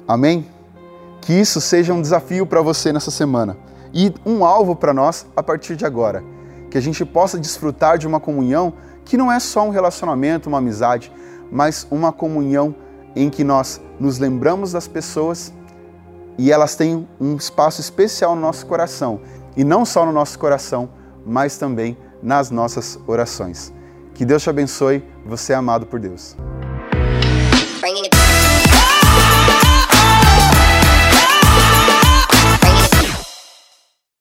Amém? 0.07 0.47
Que 1.21 1.33
isso 1.33 1.61
seja 1.61 1.93
um 1.93 2.01
desafio 2.01 2.47
para 2.47 2.63
você 2.63 2.93
nessa 2.93 3.11
semana 3.11 3.57
e 3.93 4.15
um 4.25 4.45
alvo 4.45 4.77
para 4.77 4.95
nós 4.95 5.27
a 5.35 5.43
partir 5.43 5.75
de 5.75 5.85
agora. 5.85 6.23
Que 6.71 6.79
a 6.79 6.81
gente 6.81 7.05
possa 7.05 7.39
desfrutar 7.39 7.99
de 7.99 8.07
uma 8.07 8.21
comunhão 8.21 8.75
que 9.07 9.17
não 9.17 9.33
é 9.33 9.41
só 9.41 9.63
um 9.63 9.71
relacionamento, 9.71 10.49
uma 10.49 10.59
amizade, 10.59 11.11
mas 11.51 11.87
uma 11.91 12.13
comunhão 12.13 12.75
em 13.15 13.31
que 13.31 13.43
nós 13.43 13.81
nos 13.99 14.19
lembramos 14.19 14.73
das 14.73 14.87
pessoas 14.87 15.55
e 16.37 16.53
elas 16.53 16.75
têm 16.75 17.09
um 17.19 17.35
espaço 17.37 17.81
especial 17.81 18.35
no 18.35 18.43
nosso 18.43 18.67
coração 18.67 19.21
e 19.57 19.65
não 19.65 19.87
só 19.87 20.05
no 20.05 20.13
nosso 20.13 20.39
coração, 20.39 20.91
mas 21.25 21.57
também 21.57 21.97
nas 22.23 22.51
nossas 22.51 22.99
orações. 23.07 23.73
Que 24.13 24.25
Deus 24.25 24.43
te 24.43 24.51
abençoe, 24.51 25.03
você 25.25 25.53
é 25.53 25.57
amado 25.57 25.87
por 25.87 26.01
Deus. 26.01 26.37